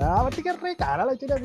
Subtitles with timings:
[0.00, 1.36] Ah, aparte que es re cara la chela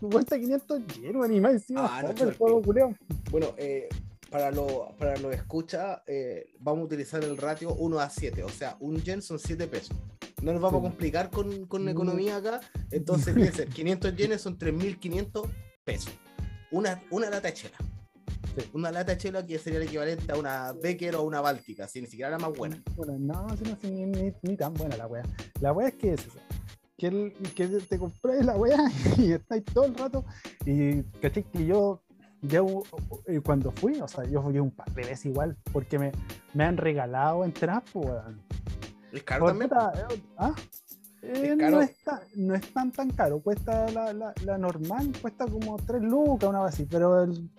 [0.00, 1.88] cuesta 500 yenes, y más encima.
[1.90, 2.94] Ah, no, culiao.
[3.30, 3.88] Bueno, eh,
[4.30, 8.48] para lo, para lo escucha, eh, vamos a utilizar el ratio 1 a 7, o
[8.48, 9.96] sea, un yen son 7 pesos.
[10.42, 11.88] No nos vamos a complicar con, con Mm.
[11.88, 12.60] economía acá,
[12.90, 15.48] entonces fíjense, 500 yenes son 3.500
[15.84, 16.12] pesos.
[16.70, 17.76] Una, una lata de chela.
[18.56, 18.70] Sí.
[18.72, 22.00] Una lata de chela que sería el equivalente a una Becker o una Báltica, si
[22.00, 22.82] ni siquiera la más buena.
[22.94, 25.22] Bueno, no, si no, si ni, ni, ni tan buena la wea.
[25.60, 26.38] La wea es que es eso.
[26.98, 28.78] Que, el, que te compras la wea
[29.18, 30.24] y estáis todo el rato.
[30.64, 32.02] Y caché que yo,
[32.42, 32.60] ya
[33.26, 36.12] eh, cuando fui, o sea, yo fui un par de veces igual, porque me,
[36.54, 38.40] me han regalado entradas, pues, weón.
[39.12, 39.70] Es caro Por también.
[39.72, 40.54] eh, ¿ah?
[41.22, 41.76] Eh, Es caro.
[41.76, 46.02] No, está, no es tan tan caro, cuesta la, la, la normal, cuesta como 3
[46.02, 47.50] lucas, una vez así, pero el-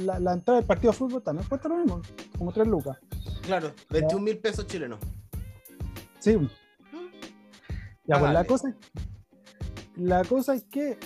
[0.00, 2.00] la, la entrada del partido de fútbol también cuesta lo mismo,
[2.38, 2.98] como 3 lucas.
[3.42, 4.98] Claro, 21 mil pesos chilenos.
[6.18, 6.36] Sí.
[8.06, 8.74] Ya, pues la cosa,
[9.96, 10.98] la cosa es que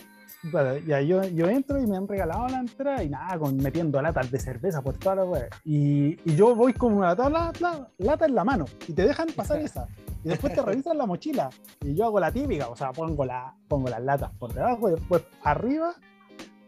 [0.44, 4.00] bueno, ya yo, yo entro y me han regalado la entrada y nada, con, metiendo
[4.00, 5.48] latas de cerveza por toda la wea.
[5.64, 9.28] Y, y yo voy con una lata, lata, lata en la mano y te dejan
[9.34, 9.88] pasar esa.
[10.24, 11.50] Y después te revisan la mochila.
[11.82, 14.92] Y yo hago la típica, o sea, pongo, la, pongo las latas por debajo y
[14.92, 15.94] después arriba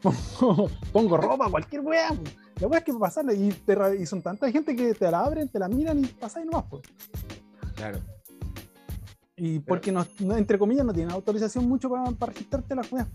[0.03, 2.11] pongo, pongo ropa, cualquier wea.
[2.61, 5.49] La wea es que pasarla y, te, y son tanta gente que te la abren,
[5.49, 6.65] te la miran y pasáis nomás.
[6.69, 6.83] Pues.
[7.77, 8.01] Claro.
[9.43, 13.09] Y porque no, no- entre comillas no tienen autorización mucho para, para registrarte la weas.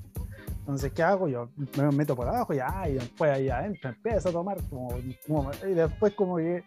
[0.59, 1.28] Entonces, ¿qué hago?
[1.28, 4.90] Yo me meto por abajo ya, y después ahí adentro empiezo a tomar como,
[5.28, 6.64] como- y después como que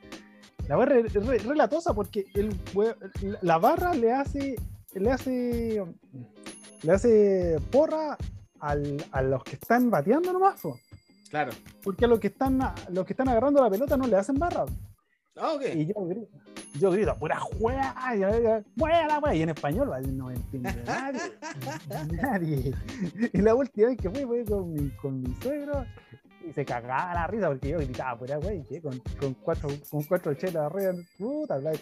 [0.68, 2.54] la barra es re, re latosa porque el
[3.42, 4.54] la barra le hace
[4.94, 5.84] le hace
[6.82, 8.16] le hace porra
[8.60, 10.60] al- a los que están bateando nomás.
[11.30, 11.50] Claro.
[11.82, 12.58] porque a los que están
[12.90, 14.64] los que están agarrando la pelota no le hacen barra.
[15.40, 15.62] Ah, ok.
[15.74, 16.28] Y yo grito,
[16.78, 21.20] yo grito, pura juega, la wea, y en español, no entiende nadie,
[22.10, 22.74] nadie.
[23.32, 25.84] Y la última vez que fui, fue con mi, con mi suegro,
[26.48, 29.68] y se cagaba la risa porque yo gritaba, pura wea, y que con, con cuatro,
[29.90, 31.72] con cuatro chelas arriba, puta, habla,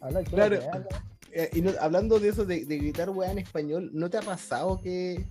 [0.00, 0.56] habla, Claro.
[1.32, 4.22] Eh, y no- hablando de eso, de, de gritar weá en español, ¿no te ha
[4.22, 5.26] pasado que,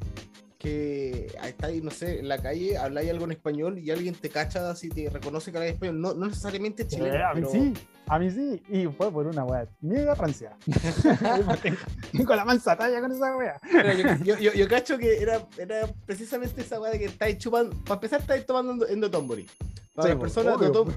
[0.60, 4.14] que ahí está ahí, no sé, en la calle, habláis algo en español y alguien
[4.14, 6.02] te cacha si te reconoce que hablas español?
[6.02, 7.26] No, no necesariamente chileno.
[7.26, 7.74] a mí pero- sí,
[8.08, 10.58] a mí sí, y fue por una wea, mega rancia.
[11.64, 11.78] tengo,
[12.12, 13.58] tengo la mansa talla con esa wea.
[13.72, 17.74] Pero yo, yo, yo- cacho que era, era precisamente esa weá de que estáis chupando.
[17.84, 19.48] Para empezar, estáis tomando en Dotonbori.
[19.96, 20.94] Para Sí, las personas de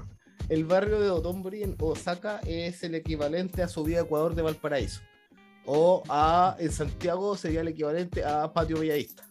[0.49, 4.99] el barrio de Dotonbori en Osaka es el equivalente a Subida Ecuador de Valparaíso.
[5.65, 9.23] O a, en Santiago sería el equivalente a Patio Bellavista.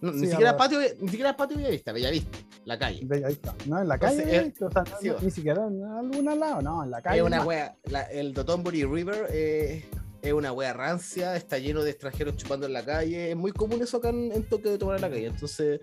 [0.00, 3.06] No, ni, siquiera a- patio, ni siquiera Patio Bellavista, Bellavista, la calle.
[3.28, 3.54] Está.
[3.66, 6.84] No, en la Entonces, calle, eh, o sea, no- ni siquiera en algún lado, no,
[6.84, 7.18] en la calle.
[7.18, 9.84] Es una wea, la- el Dotonbori River eh,
[10.22, 13.30] es una wea rancia, está lleno de extranjeros chupando en la calle.
[13.30, 15.26] Es muy común eso acá en, en Tokio de tomar en la calle.
[15.26, 15.80] Entonces,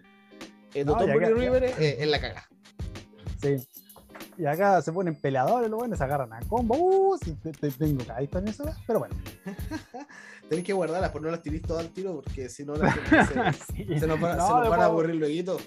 [0.74, 2.50] el No, y Dotonbori acá- River es, es la caga.
[3.42, 3.56] Sí.
[4.38, 6.76] Y acá se ponen peleadores, los buenos se agarran a combo.
[6.78, 9.16] Uh, sí, te, te- tengo caído en eso, pero bueno.
[10.50, 12.84] Tenés que guardarlas, por no las tirís todas al tiro, porque si no se,
[13.76, 14.00] Sí.
[14.00, 15.58] se nos van, No, se nos van a aburrir luego.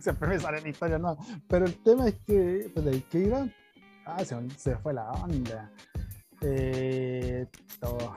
[0.00, 1.16] Siempre me salen historias, no.
[1.48, 3.46] Pero el tema es que, pues, ¿de iba?
[4.06, 5.70] Ah, se, se fue la onda.
[6.40, 7.46] Eh,
[7.80, 8.16] todo.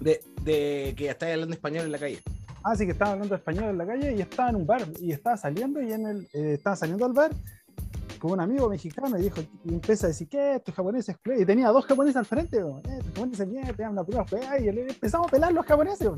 [0.00, 2.22] De, de que estáis hablando español en la calle.
[2.64, 5.12] Ah, sí, que estaba hablando español en la calle y estaba en un bar y
[5.12, 7.30] estaba saliendo y en el, eh, estaba saliendo al bar
[8.18, 10.56] con un amigo mexicano y dijo, y empieza a decir, ¿qué?
[10.56, 11.40] Estos japoneses, ¿qué?".
[11.40, 12.82] y tenía dos japoneses al frente, weón.
[12.86, 16.10] "Eh, estos japoneses te la pura fea, y le- empezamos a pelar los japoneses,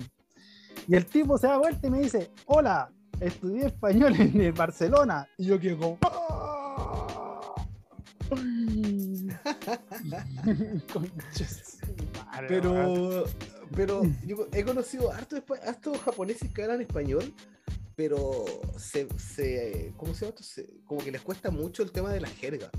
[0.89, 2.91] y el tipo se da vuelta y me dice, hola,
[3.21, 7.55] estudié español en el Barcelona, y yo quedo como, "Ah".
[12.49, 13.25] Pero,
[13.75, 17.33] pero yo he conocido harto, hartos japoneses que hablan español,
[17.97, 18.45] pero
[18.79, 20.43] se, se ¿cómo se llama esto?
[20.43, 22.71] Se- como que les cuesta mucho el tema de la jerga.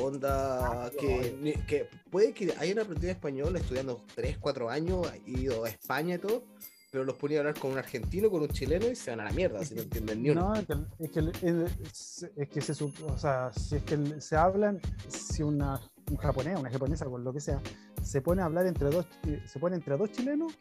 [0.00, 5.68] Onda, Ah, que, que puede que hayan aprendido español estudiando 3, 4 años, ido a
[5.68, 6.44] España y todo,
[6.90, 9.24] pero los ponía a hablar con un argentino, con un chileno y se van a
[9.24, 10.52] la mierda, si no entienden ni uno.
[10.52, 14.36] No, es que, es que, es- es que se, o sea, si es que se
[14.36, 15.80] hablan, si una,
[16.10, 17.60] un japonés, una japonesa, con lo que sea,
[18.02, 19.06] se pone a hablar entre dos,
[19.46, 20.52] se pone entre dos chilenos,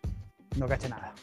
[0.57, 1.15] no cacha nada.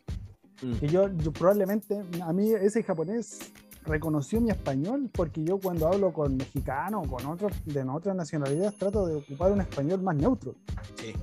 [0.62, 0.74] Mm.
[0.82, 3.52] Y yo, yo probablemente, a mí ese japonés
[3.84, 8.76] reconoció mi español porque yo cuando hablo con mexicanos o con otros de otras nacionalidades
[8.76, 10.54] trato de ocupar un español más neutro.
[10.96, 11.14] Sí.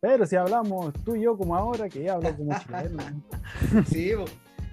[0.00, 3.02] Pero si hablamos tú y yo como ahora, que ya hablo como chileno.
[3.88, 4.12] Sí,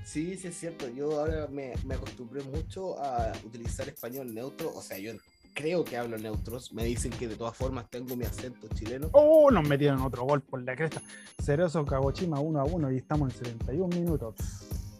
[0.03, 0.89] sí, sí es cierto.
[0.89, 4.71] Yo ahora me, me acostumbré mucho a utilizar español neutro.
[4.75, 5.13] O sea, yo
[5.53, 6.73] creo que hablo neutros.
[6.73, 9.09] Me dicen que de todas formas tengo mi acento chileno.
[9.13, 11.01] Oh, nos metieron otro gol por la cresta.
[11.41, 14.35] Cerezo Cagochima 1 a 1 y estamos en 71 minutos.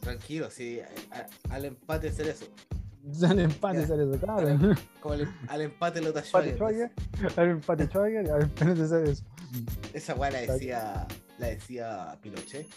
[0.02, 0.80] Tranquilo, sí,
[1.12, 2.46] a- al empate ser eso.
[3.28, 3.86] Al empate.
[3.86, 4.76] Cerezo, claro.
[5.02, 6.56] Como al, al empate lo Empate Schwager.
[6.56, 6.92] Schwager,
[7.40, 9.24] al empate Schwager, al empate Cerezo.
[9.94, 11.08] Esa weá la decía,
[11.38, 12.68] la decía Pinochet.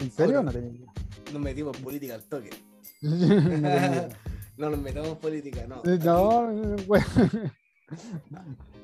[0.00, 0.38] ¿En serio?
[0.38, 0.52] Ahora.
[0.52, 0.86] No tenía.
[1.32, 2.50] Nos metimos en política al toque.
[3.02, 4.08] No tenía.
[4.56, 5.82] No nos metamos en política, no.
[5.84, 7.04] No, eh, bueno.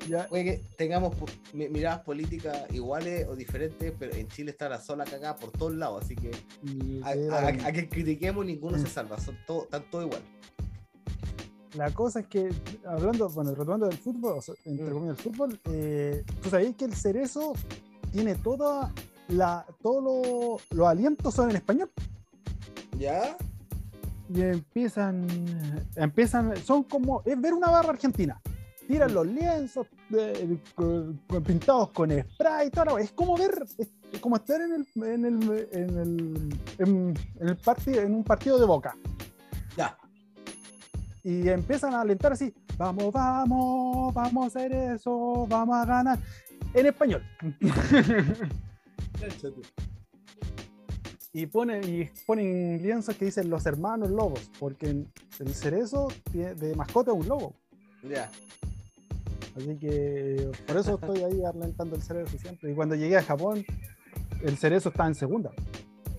[0.09, 1.15] Ya, que tengamos
[1.53, 6.03] miradas políticas iguales o diferentes, pero en Chile está la sola cagada por todos lados,
[6.03, 6.31] así que
[7.03, 10.21] a, a- a que critiquemos ninguno se salva, son todos, están todos igual.
[11.75, 12.49] La cosa es que,
[12.85, 14.93] hablando, bueno, retomando del fútbol, o sea, entre Mm.
[14.93, 17.53] comillas, el fútbol, eh, tú sabías que el cerezo
[18.11, 18.91] tiene toda
[19.27, 21.91] la, todos lo- los alientos son en español
[22.97, 23.37] ¿Ya?
[24.33, 25.25] Y empiezan,
[25.95, 28.41] empiezan, son como, es ver una barra argentina.
[28.87, 29.85] Tiran los lienzos
[30.17, 34.87] eh, con- pintados con spray y todo, es como ver, es como estar en el,
[35.03, 38.95] en el, en el, en, en el partido, en un partido de boca.
[39.75, 39.97] Ya.
[41.23, 46.19] y empiezan a alentar así, vamos, vamos, vamos a hacer eso, vamos a ganar,
[46.73, 47.21] en español.
[51.39, 54.87] y ponen, y ponen lienzos que dicen los hermanos lobos, porque
[55.39, 57.53] el cerezo tiene- de mascota es un lobo.
[58.01, 58.31] Ya.
[59.55, 62.71] Así que por eso estoy ahí alentando el cerezo siempre.
[62.71, 63.63] Y cuando llegué a Japón,
[64.41, 65.51] el cerezo estaba en segunda.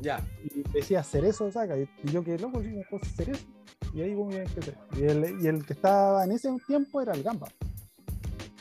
[0.01, 0.25] Ya.
[0.45, 1.77] Y decía cerezo, saca.
[1.77, 3.45] Y yo que loco, sí, pues, cerezo.
[3.93, 4.75] Y ahí como que empecé.
[4.97, 7.49] Y el, y el que estaba en ese tiempo era el gamba.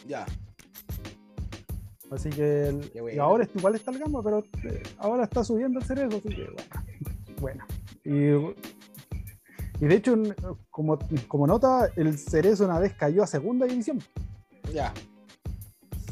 [0.08, 0.26] Ya.
[2.12, 5.86] Así que el- y ahora igual está el gamba, pero eh, ahora está subiendo el
[5.86, 6.48] cerezo, así que
[7.42, 7.66] bueno.
[8.06, 8.56] bueno.
[9.80, 10.16] Y, y de hecho,
[10.70, 14.00] como, como nota, el cerezo una vez cayó a segunda división.
[14.74, 14.94] Ya.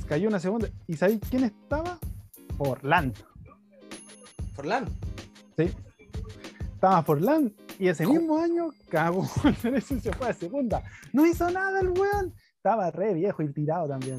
[0.07, 0.69] Cayó una segunda.
[0.87, 1.97] ¿Y sabéis quién estaba?
[2.57, 3.13] Forlán.
[4.53, 4.85] Forlán.
[5.57, 5.71] Sí.
[6.73, 10.83] Estaba Forlán y ese mismo año cagó el cerezo y se fue a segunda.
[11.13, 12.33] No hizo nada el weón.
[12.65, 14.17] Estaba re viejo y tirado también.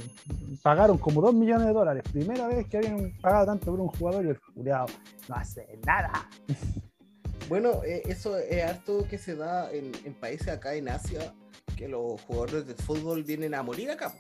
[0.62, 2.04] Pagaron como 2 millones de dólares.
[2.12, 4.86] Primera vez que habían pagado tanto por un jugador y el culiao
[5.28, 6.28] no hace nada.
[7.48, 11.32] Bueno, eh, eso es harto que se da en, en países acá en Asia,
[11.76, 14.12] que los jugadores de fútbol vienen a morir acá.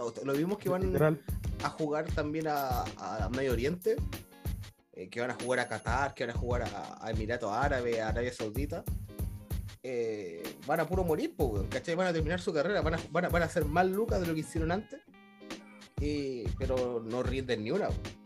[0.00, 1.20] O- Lo vimos que van Literal.
[1.62, 3.96] a jugar también a, a Medio Oriente,
[4.94, 7.98] eh, que van a jugar a Qatar, que van a jugar a, a Emiratos Árabes,
[8.00, 8.82] a Arabia Saudita.
[9.82, 11.94] Eh, van a puro morir, po, weón, ¿cachai?
[11.94, 14.26] Van a terminar su carrera, van a, van a, van a hacer más lucas de
[14.26, 15.00] lo que hicieron antes,
[16.00, 17.88] y- pero no rinden ni una.
[17.88, 18.20] weón.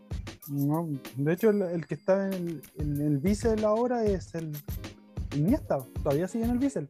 [0.47, 3.19] No, de hecho, el, el que está en el, en el
[3.65, 4.51] ahora es el
[5.35, 5.79] Iniesta.
[6.03, 6.87] Todavía sigue en el Bissell.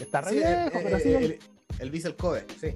[0.00, 1.24] Está re Sí, viejo, eh, pero sigue.
[1.26, 1.38] el,
[1.80, 2.74] el Kobe, sí.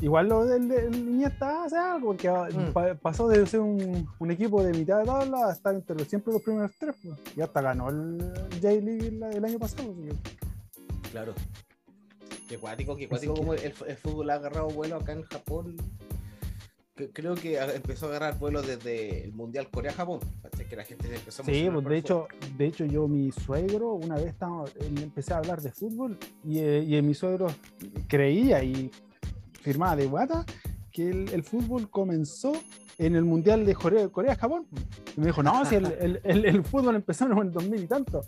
[0.00, 2.72] Igual lo del, del Iniesta hace algo, porque ah, Mm.
[2.72, 6.08] pa- pasó de ser un, un equipo de mitad de tabla a estar entre los,
[6.08, 6.94] siempre los primeros tres.
[7.02, 7.18] pues.
[7.36, 8.18] Y hasta ganó el
[8.62, 9.92] J-League el, el año pasado.
[9.92, 11.34] así que- Claro.
[12.48, 15.76] Qué cuático, qué cuático como el, el fútbol ha agarrado vuelo acá en Japón.
[16.96, 20.20] Que- creo que empezó a agarrar vuelo desde el Mundial Corea-Japón.
[20.68, 23.32] Que la gente se empezó a Sí, pues de el hecho, de hecho yo, mi
[23.32, 27.48] suegro, una vez estaba, eh, empecé a hablar de fútbol y, eh, y mi suegro
[28.08, 28.90] creía y
[29.60, 30.44] firmaba de guata
[30.92, 32.52] que el, el fútbol comenzó
[32.98, 34.66] en el Mundial de Corea- Corea-Japón.
[35.16, 38.22] Y me dijo, no, si el, fútbol empezó en el 2000 y tanto.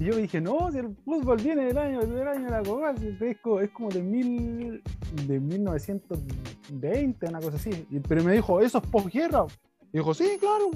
[0.00, 2.92] Y yo dije, no, si el fútbol viene del año, del año de la Copa,
[3.20, 4.82] es, co- es como de, mil,
[5.26, 7.86] de 1920, una cosa así.
[8.08, 9.46] Pero me dijo, eso es posguerra.
[9.92, 10.70] Y dijo, sí, claro.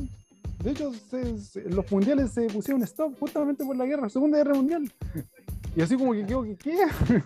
[0.63, 4.55] De hecho, se- se- los mundiales se pusieron stop justamente por la guerra, Segunda Guerra
[4.55, 4.91] Mundial.
[5.77, 6.57] Y así como que quedó, ¿qué?
[6.57, 7.23] qué?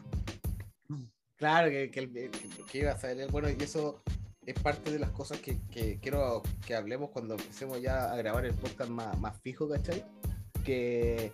[1.45, 2.31] Claro, que, que, que-
[2.71, 3.31] que iba a salir.
[3.31, 4.03] Bueno, y eso
[4.47, 8.47] es parte de las cosas que, que quiero que hablemos cuando empecemos ya a grabar
[8.47, 10.05] el podcast más, más fijo, ¿cachai?
[10.65, 11.33] Que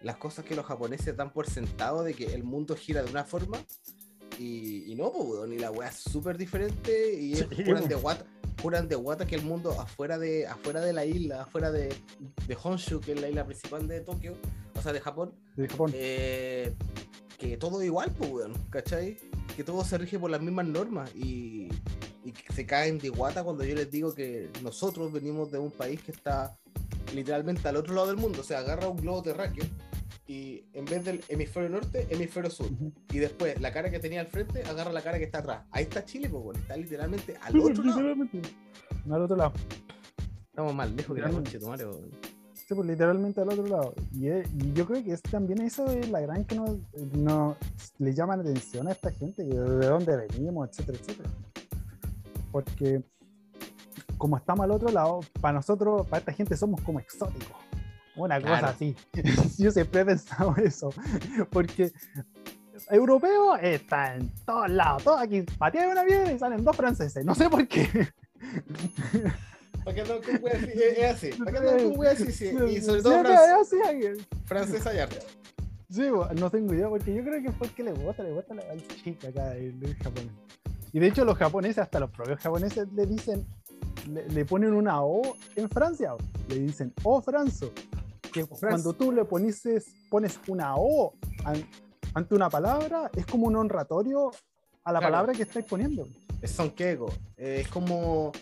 [0.00, 3.24] las cosas que los japoneses dan por sentado de que el mundo gira de una
[3.24, 3.58] forma
[4.38, 7.94] y, y no, pues, y la weá es súper diferente y es- Sí, juran de
[7.94, 8.24] guata.
[8.62, 11.94] Juran de guata que el mundo afuera de, afuera de la isla, afuera de,
[12.46, 14.34] de Honshu, que es la isla principal de Tokio,
[14.76, 15.90] o sea, de Japón, De Japón.
[15.94, 16.72] eh,
[17.38, 19.18] que todo igual, pues, weón, ¿cachai?
[19.56, 21.68] Que todo se rige por las mismas normas y,
[22.24, 25.70] y que se caen de guata cuando yo les digo que nosotros venimos de un
[25.70, 26.56] país que está
[27.14, 29.64] literalmente al otro lado del mundo, o sea, agarra un globo terráqueo
[30.26, 32.68] y en vez del hemisferio norte, hemisferio sur.
[33.12, 35.66] Y después la cara que tenía al frente, agarra la cara que está atrás.
[35.70, 38.00] Ahí está Chile, pues, está literalmente al otro lado.
[39.10, 39.52] Al otro lado.
[40.48, 41.58] Estamos más lejos que la Literalmente.
[41.58, 41.86] concha
[42.62, 42.68] de.
[42.68, 43.94] Sí, pues literalmente al otro lado.
[44.12, 46.70] Y, es- y yo creo que es también eso es la gran que nos,
[47.14, 47.56] nos
[47.98, 51.30] le llama la atención a esta gente, de dónde venimos, etcétera, etcétera.
[52.50, 53.02] Porque
[54.18, 57.56] como estamos al otro lado, para nosotros, para esta gente somos como exóticos.
[58.14, 58.94] Una cosa así.
[59.58, 60.90] Yo siempre he pensado eso.
[61.50, 61.92] Porque
[62.90, 65.02] europeo está en todos lados.
[65.02, 67.24] Todo aquí patean una piedra y salen dos franceses.
[67.24, 67.88] No sé por qué.
[69.84, 70.72] ¿Para qué andar con weas así?
[70.72, 71.30] Es es así.
[71.38, 72.32] ¿Para qué andar con weas así?
[72.32, 73.76] Sí, Y sobre todo Siempre fran- es así,
[74.14, 74.24] aquí.
[74.44, 75.18] francesa y arte.
[75.90, 76.02] Sí,
[76.40, 78.86] no tengo idea, porque yo creo que es porque le gusta, le gusta la al
[79.02, 80.30] chica acá el, el japonés.
[80.92, 83.46] Y de hecho los japoneses, hasta los propios japoneses le dicen,
[84.10, 86.14] le, le ponen una O en Francia,
[86.48, 87.72] le dicen O Franzo.
[88.32, 89.62] Que cuando tú le pones,
[90.08, 91.12] pones una O
[91.44, 91.66] an-
[92.14, 94.30] ante una palabra, es como un honratorio
[94.84, 95.12] a la Claro.
[95.12, 96.08] palabra que estáis poniendo.
[96.40, 97.10] Es Sonkego.
[97.36, 98.32] Eh, es como.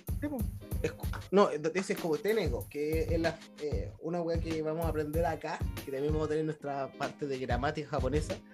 [0.82, 0.92] Es
[1.30, 5.24] no, ese es como Tenego, que es la, eh, una wea que vamos a aprender
[5.26, 8.36] acá, que también vamos a tener en nuestra parte de gramática japonesa.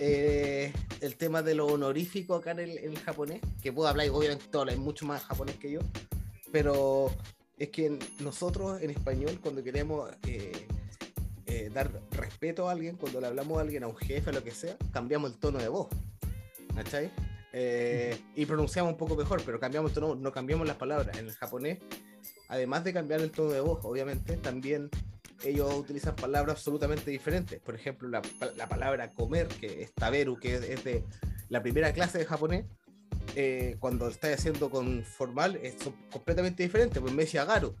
[0.00, 4.08] Eh, el tema de lo honorífico acá en el, en el japonés, que puedo hablar,
[4.08, 5.78] y obviamente tú hablas mucho más japonés que yo,
[6.50, 7.12] pero
[7.58, 10.66] es que nosotros en español, cuando queremos eh,
[11.46, 14.42] eh, dar respeto a alguien, cuando le hablamos a alguien, a un jefe, a lo
[14.42, 15.88] que sea, cambiamos el tono de voz.
[16.74, 17.10] ¿Cachai?
[17.52, 21.16] Eh, y pronunciamos un poco mejor, pero cambiamos el tono, no cambiamos las palabras.
[21.18, 21.78] En el japonés,
[22.48, 24.90] además de cambiar el tono de voz, obviamente, también
[25.44, 27.60] ellos utilizan palabras absolutamente diferentes.
[27.60, 28.22] Por ejemplo, la,
[28.56, 31.04] la palabra comer, que es taberu, que es, es de
[31.48, 32.66] la primera clase de japonés,
[33.34, 37.00] eh, cuando estás haciendo con formal, es son completamente diferente.
[37.00, 37.74] Pues me decía agaru.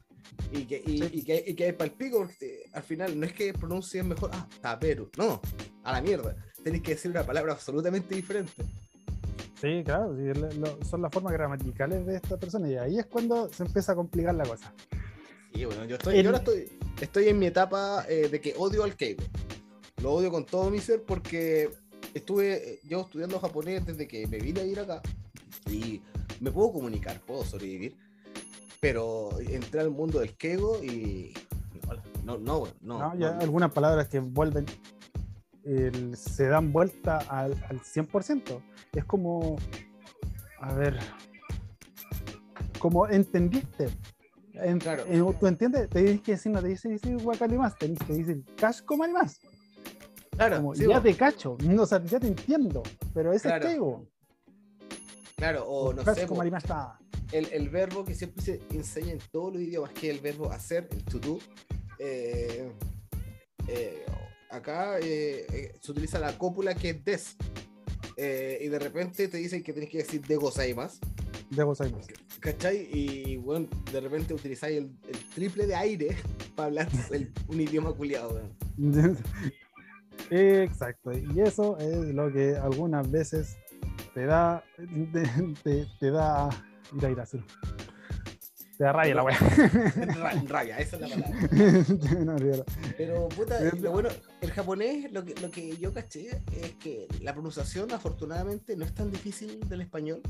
[0.52, 1.10] Y que, y, Sí.
[1.12, 4.46] y que, y que hay palpico, porque al final no es que pronuncies mejor, ah,
[4.60, 5.10] taberu.
[5.16, 5.40] No,
[5.84, 6.36] a la mierda.
[6.62, 8.52] Tenéis que decir una palabra absolutamente diferente.
[9.60, 13.06] Sí, claro, sí, lo- lo- son las formas gramaticales de esta persona y ahí es
[13.06, 14.72] cuando se empieza a complicar la cosa.
[15.54, 18.54] Sí, bueno, yo, estoy, El- yo ahora estoy, estoy en mi etapa eh, de que
[18.58, 19.24] odio al Keigo.
[20.02, 21.70] Lo odio con todo mi ser porque
[22.12, 25.00] estuve eh, yo estudiando japonés desde que me vine a ir acá
[25.70, 26.02] y
[26.40, 27.96] me puedo comunicar, puedo sobrevivir,
[28.78, 31.32] pero entré al mundo del Keigo y
[32.24, 33.18] no, no, no, güey, no, ¿no?
[33.18, 33.40] Ya no.
[33.40, 34.66] algunas palabras que vuelven,
[35.66, 38.62] el- se dan vuelta al, al 100%.
[38.92, 39.56] Es como,
[40.60, 40.98] a ver,
[42.78, 43.88] como entendiste.
[44.54, 45.04] En- Claro.
[45.06, 45.88] en- ¿Tú entiendes?
[45.90, 49.40] Te dices que decir, no te dice decir guacalimas, que decir casco marimas.
[50.30, 52.82] Claro, Como, sí, ya bueno, te cacho, no, o sea, ya te entiendo,
[53.14, 53.64] pero ese Claro.
[53.64, 54.06] es Keigo.
[55.34, 56.26] claro, o no sé,
[56.58, 56.98] está.
[57.32, 60.50] el, el verbo que siempre se enseña en todos los idiomas, que es el verbo
[60.52, 61.38] hacer, el to do.
[61.98, 62.70] eh,
[63.68, 64.04] eh,
[64.56, 67.36] acá eh, eh, se utiliza la cópula que es des.
[68.16, 70.98] eh, y de repente te dicen que tenés que decir de gozaimas.
[71.50, 72.06] De gozaimas.
[72.40, 72.88] ¿Cachai?
[72.92, 76.16] Y bueno, de repente utilizáis el, el triple de aire
[76.56, 78.40] para hablar el- un idioma culiado.
[80.30, 83.56] Exacto, y eso es lo que algunas veces
[84.14, 84.64] te da,
[85.12, 85.22] te,
[85.62, 86.48] te- te da,
[86.96, 87.44] ira, ira, azul.
[88.78, 89.38] Te da rabia la wea.
[90.18, 91.48] Ra- Rabia, esa es la palabra.
[92.24, 92.64] No.
[92.96, 94.08] Pero, puta, lo bueno,
[94.42, 98.94] el japonés, lo que, lo que yo caché es que la pronunciación, afortunadamente, no es
[98.94, 100.20] tan difícil del español.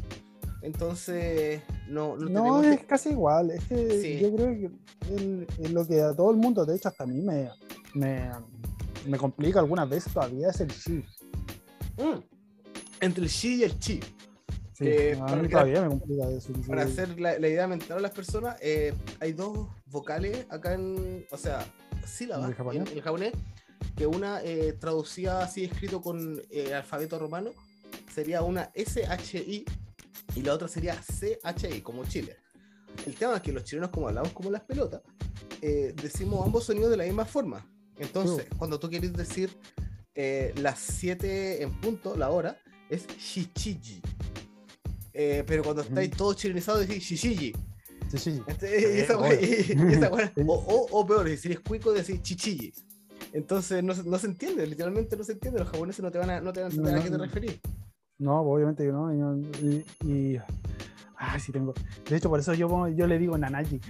[0.62, 3.50] Entonces, no, no, No, tenemos es que- casi igual.
[3.50, 4.18] Es que Sí.
[4.20, 4.70] yo creo que
[5.14, 7.50] el- lo que a todo el mundo, de hecho, hasta a mí me,
[7.94, 8.30] me,
[9.06, 11.04] me complica algunas veces todavía es el shi.
[11.98, 12.20] Mm.
[13.00, 14.00] Entre el shi y el chi.
[14.76, 16.52] Sí, a para mí que- todavía me complica eso.
[16.54, 16.60] sí.
[16.68, 21.26] Para hacer la, la idea mental a las personas, eh, hay dos vocales acá en.
[21.30, 21.66] O sea,
[22.04, 23.32] sílabas ¿En en el japonés.
[23.96, 27.50] Que una eh, traducida así escrito con eh, alfabeto romano
[28.12, 29.64] sería una SHI
[30.34, 32.36] y la otra sería CHI, como Chile.
[33.06, 35.00] El tema es que los chilenos, como hablamos como las pelotas,
[35.62, 37.66] eh, decimos ambos sonidos de la misma forma.
[37.98, 39.50] Entonces, cuando tú quieres decir
[40.14, 42.58] eh, las 7 en punto, la hora,
[42.90, 44.00] es Shichiji.
[45.18, 47.24] Eh, pero cuando estáis todos chilenizados, decís.
[48.04, 50.42] Entonces, esa wea- y esa wea- Sí.
[50.46, 52.72] o, o, o peor, si eres cuico, decís Chichiji.
[53.32, 55.60] Entonces no, se- no se entiende, literalmente no se entiende.
[55.60, 57.18] Los japoneses no te van a, no te van a entender No, a qué te
[57.18, 57.60] referís.
[58.18, 59.12] No, pues, obviamente que no.
[59.12, 60.40] Y, no- y, y-
[61.16, 61.72] ah, sí tengo.
[62.08, 63.80] De hecho, por eso yo, yo le digo Nanaji.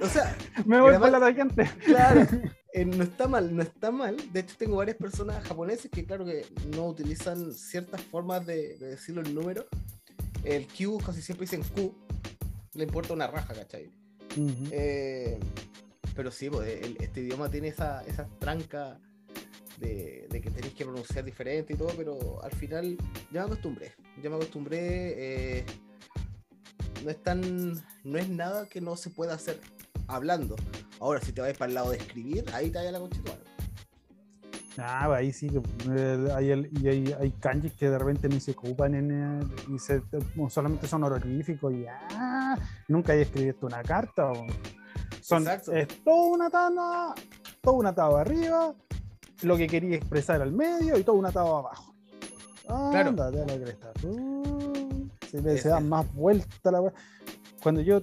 [0.00, 0.36] O sea,
[0.66, 1.70] Me voy por la tangente.
[1.86, 2.26] claro,
[2.72, 4.16] eh, no está mal, no está mal.
[4.32, 8.88] De hecho, tengo varias personas japoneses que, claro, que no utilizan ciertas formas de, de
[8.88, 9.66] decirlo en número.
[10.44, 11.94] El Q casi siempre dicen Q.
[12.74, 13.90] Le importa una raja, ¿cachai?
[14.70, 15.38] Eh,
[16.14, 19.00] pero sí, pues, el- este idioma tiene esa, esa tranca
[19.78, 22.96] de, de que tenéis que pronunciar diferente y todo, pero al final
[23.32, 23.92] ya me acostumbré.
[24.22, 25.58] Ya me acostumbré.
[25.58, 25.64] eh,
[27.04, 27.72] no es tan.
[28.04, 29.58] No es nada que no se pueda hacer
[30.12, 30.56] hablando.
[31.00, 33.32] Ahora, si te vas para el lado de escribir, ahí te vaya la conchita.
[34.78, 35.48] Ah, ahí sí,
[35.90, 40.00] eh, hay, hay, hay kanjis que de repente ni se ocupan en, eh, y se,
[40.48, 42.56] solamente son honoríficos y ya,
[42.88, 44.30] nunca hay escrito una carta.
[44.32, 44.46] o-
[45.20, 45.72] Son, Exacto.
[45.72, 47.14] es todo una tabla,
[47.60, 48.74] todo un atado arriba,
[49.42, 51.94] lo que quería expresar al medio y todo un atado abajo.
[52.66, 53.10] Claro.
[53.22, 53.92] A la cresta.
[54.04, 56.92] Uh, se, se da más vuelta la wea.
[57.62, 58.02] Cuando yo,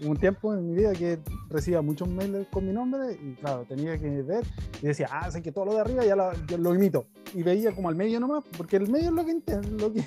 [0.00, 3.96] un tiempo en mi vida que recibía muchos mails con mi nombre y claro, tenía
[3.98, 4.44] que ver
[4.82, 7.06] y decía, ah, sé que todo lo de arriba ya lo, yo lo imito.
[7.34, 9.34] Y veía como al medio nomás, porque el medio es lo que,
[9.70, 10.04] lo que,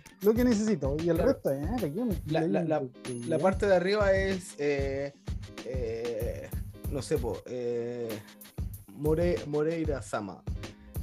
[0.22, 0.96] lo que necesito.
[1.02, 1.32] Y el Claro.
[1.32, 2.82] resto, eh, pequeño, La- la- la-.
[3.26, 5.12] La parte de arriba es, eh,
[5.64, 6.48] eh,
[6.90, 8.08] no sé, po, eh,
[8.98, 10.42] More, Moreira Sama.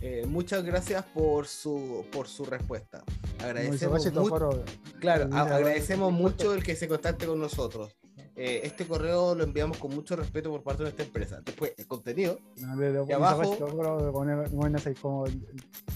[0.01, 3.04] Eh, muchas gracias por su, por su respuesta.
[3.44, 4.25] Agradecemos mucho.
[4.25, 4.63] Foro,
[5.00, 7.98] Claro, a- agradecemos mucho el que se contacte con nosotros.
[8.36, 11.42] Eh, este correo lo enviamos con mucho respeto por parte de nuestra empresa.
[11.44, 12.39] Después, el contenido.
[12.58, 13.42] no, de- de- Y abajo-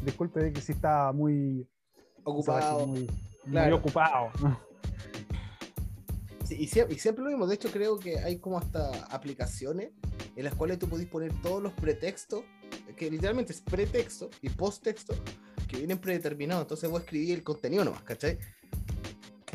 [0.04, 1.68] disculpe que sí está muy
[2.24, 2.88] Ocupado.
[2.88, 3.08] muy,
[3.72, 4.32] ocupado.
[6.44, 7.48] Sí, y, sie- y siempre lo mismo.
[7.48, 9.92] De hecho, creo que hay como hasta aplicaciones
[10.36, 12.44] en las cuales tú podés poner todos los pretextos,
[12.98, 15.14] que literalmente es pretexto y posttexto,
[15.68, 16.64] que vienen predeterminados.
[16.64, 18.38] Entonces vos escribís el contenido nomás, ¿cachai?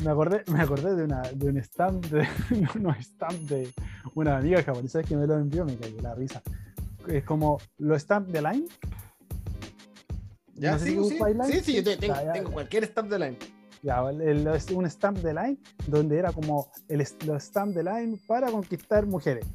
[0.03, 2.27] Me acordé, me acordé de, una, de un stamp de,
[2.79, 3.71] no, stamp de
[4.13, 6.41] una amiga japonesa que me lo envió, me cayó la risa.
[7.07, 8.65] Es como los stamp de Line.
[10.55, 10.71] ¿Ya?
[10.73, 11.45] No sí, si sí, Line.
[11.47, 12.33] sí, sí, yo te- tengo, Ya, ya.
[12.33, 13.37] tengo cualquier stamp de line.
[13.83, 18.49] Ya, el- un stamp de Line donde era como el, los stamp de Line para
[18.51, 19.45] conquistar mujeres.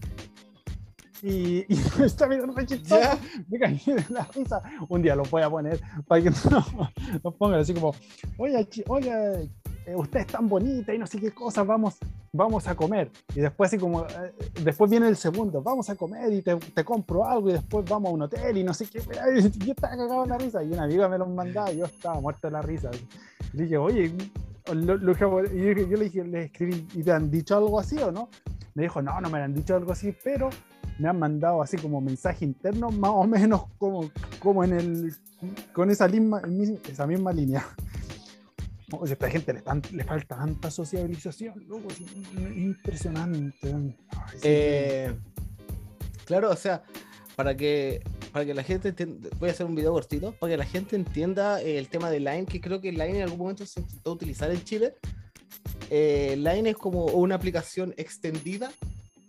[1.22, 3.00] Y, y está bien re chistoso.
[3.00, 3.16] ¿Ya?
[3.48, 4.60] me caí de la risa.
[4.88, 6.30] Un día lo voy a poner para que
[7.22, 7.94] no, pongan así como,
[8.38, 9.50] oye, oye,
[9.86, 11.96] eh, usted es tan bonita y no sé qué cosas, vamos,
[12.32, 13.10] vamos a comer.
[13.34, 14.32] Y después así como, eh,
[14.64, 18.10] después viene el segundo, vamos a comer y te, te compro algo y después vamos
[18.10, 18.98] a un hotel y no sé qué.
[19.38, 21.84] y Yo estaba cagado en la risa y una amiga me lo mandaba y yo
[21.86, 22.90] estaba muerto de la risa.
[23.52, 24.12] Y dije, oye,
[24.72, 28.10] lo- lo yo, yo le dije, le escribí, ¿y te han dicho algo así o
[28.10, 28.28] no?
[28.74, 30.48] Me dijo, no, no me han dicho algo así, pero
[30.98, 35.14] me han mandado así como mensaje interno, más o menos como, como en el,
[35.72, 36.42] con esa misma,
[36.88, 37.66] esa misma línea.
[38.92, 42.00] Oye, a esta gente le, le falta tanta sociabilización, loco, es
[42.56, 43.74] impresionante.
[44.10, 44.38] Ay.
[44.42, 45.14] Eh,
[46.26, 46.82] claro, o sea,
[47.36, 48.02] para que,
[48.32, 50.96] para que la gente entienda, voy a hacer un video cortito, para que la gente
[50.96, 54.12] entienda eh, el tema de Line, que creo que Line en algún momento se intentó
[54.12, 54.94] utilizar en Chile.
[55.90, 58.70] Eh, Line es como una aplicación extendida,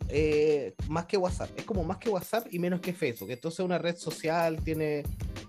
[0.10, 3.32] eh, más que WhatsApp, es como más que WhatsApp y menos que Facebook.
[3.32, 5.04] Entonces es una red social, tiene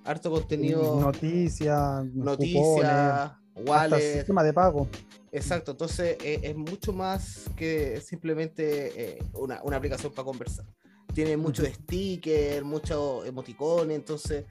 [0.04, 4.88] harto contenido, noticias, noticias, hasta wallet, sistema de pago.
[5.32, 10.64] Exacto, entonces eh, es mucho más que simplemente eh, una, una aplicación para conversar.
[11.12, 11.72] Tiene mucho Ujú.
[11.72, 14.44] sticker, mucho emoticones, entonces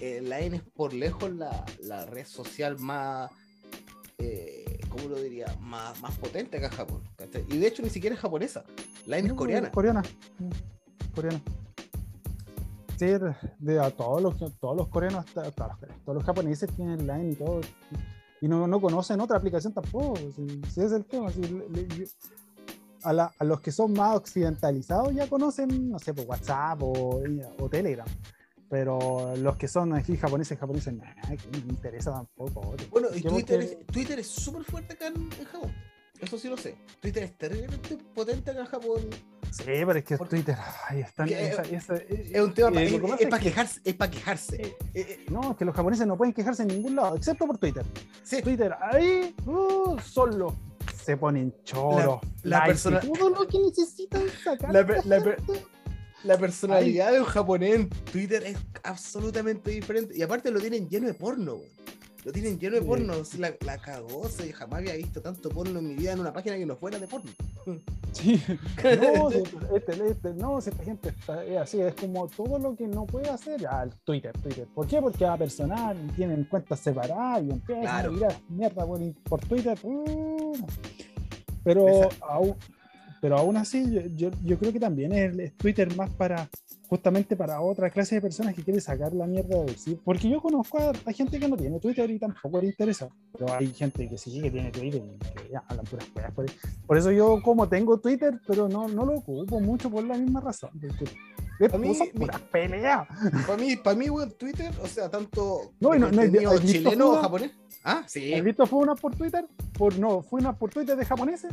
[0.00, 3.30] eh, Line es por lejos la, la red social más,
[4.18, 5.46] eh, ¿cómo lo diría?
[5.60, 7.02] Más, más potente acá en Japón.
[7.16, 7.44] ¿cachai?
[7.48, 8.64] Y de hecho ni siquiera es japonesa,
[9.06, 9.70] Line es coreana.
[9.70, 10.02] Coreana.
[11.14, 11.40] Coreana.
[12.98, 13.06] Sí,
[13.58, 17.30] de, a todos los, todos los coreanos, hasta- hasta los, todos los japoneses tienen Line
[17.32, 17.60] y todo.
[18.40, 20.14] Y no, no conocen otra aplicación tampoco.
[20.16, 21.30] Si, si es el tema.
[21.30, 22.04] si le- le- yo-
[23.04, 27.20] a, la- a los que son más occidentalizados ya conocen, no sé, por WhatsApp o,
[27.58, 28.06] o Telegram.
[28.68, 32.74] Pero los que son aquí japoneses, japoneses, nah, que no me interesa tampoco.
[32.90, 35.72] Bueno, y Twitter es, Twitter es súper fuerte acá en Japón.
[36.22, 36.76] Eso sí lo sé.
[37.00, 39.00] Twitter es terriblemente potente acá en Japón.
[39.50, 40.56] Sí, pero es que Porque- Twitter,
[40.88, 43.94] ay, están, que- esa- esa- Es un tema eh, para pasa es que- quejarse, es
[43.94, 44.62] para quejarse.
[44.62, 47.46] Eh, Eh, eh, No, es que los japoneses no pueden quejarse en ningún lado, excepto
[47.46, 47.84] por Twitter.
[48.22, 50.56] sí, Twitter, ahí, uh, solo
[51.04, 52.20] se ponen choros.
[52.44, 54.72] La- la persona- Todo lo que necesitan sacar.
[54.72, 55.36] La per- la per-
[56.24, 60.16] La personalidad de un japonés en Twitter es absolutamente diferente.
[60.16, 61.68] Y aparte lo tienen lleno de porno, weón.
[62.24, 63.14] Lo tienen lleno de porno.
[63.38, 64.20] La, la cagó.
[64.20, 66.76] o sea, jamás había visto tanto porno en mi vida en una página que no
[66.76, 67.30] fuera de porno.
[68.12, 68.42] Sí.
[69.00, 69.30] No,
[69.74, 73.30] este, este, no, esta gente está es así, es como todo lo que no puede
[73.30, 74.66] hacer, ya, el Twitter, Twitter.
[74.74, 75.00] ¿Por qué?
[75.00, 78.10] Porque va personal, y tienen cuentas separadas y empiezan Claro.
[78.10, 79.78] a mirar mierda por, por Twitter.
[79.82, 80.66] uh.
[81.64, 82.54] Pero, aún,
[83.22, 86.50] pero aún así, yo, yo, yo creo que también es, es Twitter más para
[86.92, 89.98] justamente para otra clase de personas que quiere sacar la mierda de sí.
[90.04, 93.08] Porque yo conozco a, a gente que no tiene Twitter y tampoco le interesa.
[93.32, 96.44] Pero hay gente que sí, que tiene Twitter y que ya hablan puras weas por.
[96.86, 100.42] Por eso yo como tengo Twitter, pero no, no lo ocupo mucho por la misma
[100.42, 100.68] razón.
[100.78, 103.08] porque Es A mí, puras peleas.
[103.46, 106.90] Para mí, para mí, weón, Twitter, o sea, tanto No, no- no, contenido ¿has visto
[106.90, 107.52] chileno o japonés.
[107.84, 108.34] Ah, sí.
[108.34, 109.46] ¿Has visto fue una por Twitter?
[109.78, 111.52] Por, no, fue una por Twitter de japoneses.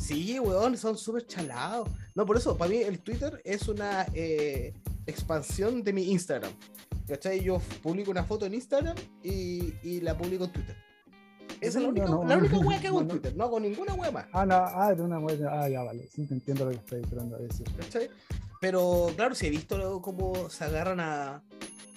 [0.00, 1.88] Sí, weón, son súper chalados.
[2.14, 4.72] No, por eso, para mí el Twitter es una eh,
[5.06, 6.52] expansión de mi Instagram.
[7.06, 7.42] ¿Cachai?
[7.42, 10.76] Yo publico una foto en Instagram y, y la publico en Twitter.
[11.60, 13.08] Esa es la única, No, no, la única no, wea que hago en.
[13.08, 13.36] Twitter.
[13.36, 14.26] No hago ninguna wea más.
[14.32, 15.36] Ah, no, ah, de una wea.
[15.50, 16.08] Ah, ya vale.
[16.08, 17.66] Sí, te entiendo lo que estoy tratando de decir.
[17.76, 18.08] ¿cachai?
[18.60, 21.42] Pero claro, si he visto cómo se agarran a.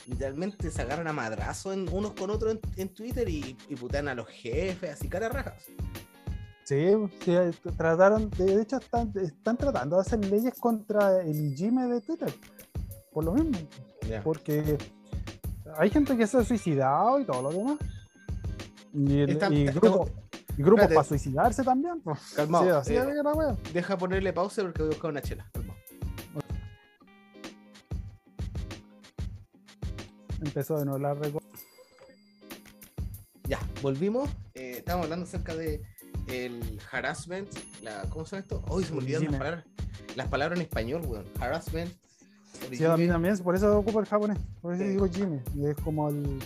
[0.07, 4.09] Literalmente se agarran a madrazo en, unos con otros en, en Twitter y, y putean
[4.09, 5.53] a los jefes, así cara rajas.
[6.73, 12.01] Sí, sí, trataron, de hecho están, están tratando de hacer leyes contra el Gmail de
[12.01, 12.33] Twitter.
[13.12, 13.57] Por lo mismo.
[14.23, 14.77] Porque
[15.77, 17.77] hay gente que se ha suicidado y todo lo demás.
[18.93, 20.09] Y, el- y grupos,
[20.88, 22.01] para suicidarse también.
[22.01, 22.19] pues.
[22.36, 22.83] Calmado.
[22.83, 25.47] Sí, eh, es deja ponerle pausa porque voy a buscar una chela.
[25.53, 25.79] Calmado.
[30.41, 31.41] Empezó de nuevo la reco-
[33.45, 34.29] Ya, volvimos.
[34.55, 35.81] Eh, estamos hablando acerca de
[36.27, 37.49] el harassment.
[37.81, 38.63] La, ¿Cómo se llama esto?
[38.67, 39.65] Hoy se me olvidaron las palabras.
[40.15, 41.25] Las palabras en español, weón.
[41.39, 41.91] Harassment.
[42.71, 44.38] Sí, a mí también, por eso ocupo el japonés.
[44.62, 44.89] Por eso Sí.
[44.89, 45.41] digo Gmail.
[45.55, 46.39] Y es como el.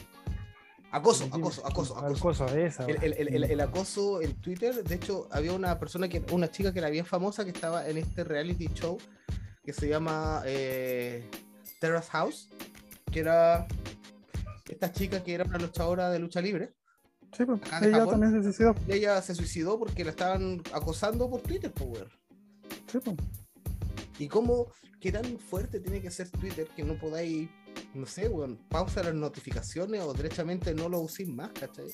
[0.92, 2.44] Acoso, el acoso, acoso, El acoso.
[2.46, 2.86] acoso, esa.
[2.86, 6.80] El- el- el acoso en Twitter, de hecho, había una persona que, una chica que
[6.80, 8.98] era bien famosa que estaba en este reality show
[9.64, 11.30] que se llama eh,
[11.82, 12.50] Terrace House,
[13.12, 13.68] que era
[14.70, 16.74] esta chica que era una luchadora de lucha libre.
[17.36, 18.20] Sí, pues, ella Japón.
[18.20, 18.76] también se suicidó.
[18.88, 22.10] Y ella se suicidó porque la estaban acosando por Twitter, pues, weón.
[22.92, 23.16] Sí, pues.
[24.20, 24.68] ¿Y cómo,
[25.00, 27.50] qué tan fuerte tiene que ser Twitter que no podáis,
[27.94, 31.88] no sé, weón, pausa las notificaciones o derechamente no lo uséis más, ¿cachai?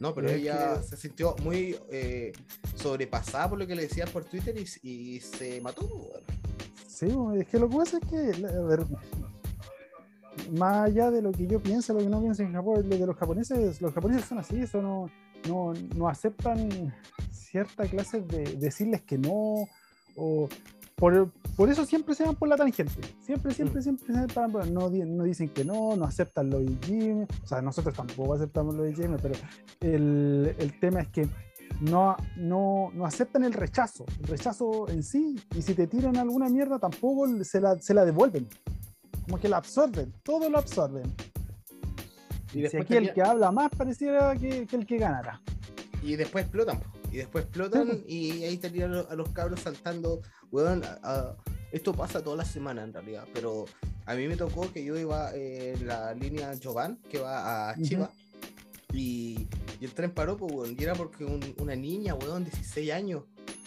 [0.00, 2.32] No, pero Es ella que- se sintió muy eh,
[2.74, 6.22] sobrepasada por lo que le decían por Twitter y, y se mató, weón.
[6.88, 8.84] Sí, pues, es que lo que pasa es que, a ver,
[10.58, 13.06] más allá de lo que yo pienso, lo que no pienso en Japón, lo de
[13.06, 15.06] los japoneses, los japoneses son así, eso no,
[15.48, 16.92] no, no aceptan
[17.30, 19.66] cierta clase de decirles que no,
[20.16, 20.48] o
[20.96, 23.82] por, por eso siempre se van por la tangente, siempre, siempre, Mm.
[23.82, 27.46] siempre se van por- no, no dicen que no, no aceptan lo de Jimmy, o
[27.46, 29.34] sea, nosotros tampoco aceptamos lo de Jimmy, pero
[29.80, 31.28] el, el tema es que
[31.80, 36.48] no, no, no aceptan el rechazo, el rechazo en sí, y si te tiran alguna
[36.48, 38.46] mierda tampoco se la, se la devuelven,
[39.24, 41.12] como que la absorben, todo lo absorben.
[42.50, 45.40] Y Si después, aquí el que habla más pareciera que, que el que ganara.
[46.02, 46.80] y después explotan,
[47.10, 51.36] y después explotan y ahí tenían a los, cabros saltando, weón, a- a-
[51.70, 53.64] esto pasa toda la semana en realidad, pero
[54.04, 57.76] a mí me tocó que yo iba eh, en la línea Jovan, que va a.
[57.80, 58.10] Chiva,
[58.92, 59.48] y,
[59.80, 63.22] y el tren paró, pues, weón, y era porque un- una niña, weón, 16 años,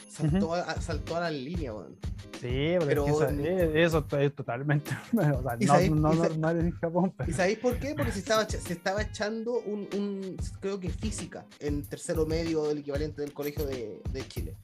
[0.10, 1.98] saltó, a, saltó a la línea, weón.
[2.42, 4.92] Sí, pero, es que eh, eso es totalmente.
[5.14, 7.94] O sea, ¿Y no, sabéis- normal en Japón, pero ¿Y sabéis por qué?
[7.96, 12.80] Porque se estaba, se estaba echando un, un, creo que física, en tercero medio, el
[12.80, 14.56] equivalente del colegio de, de Chile.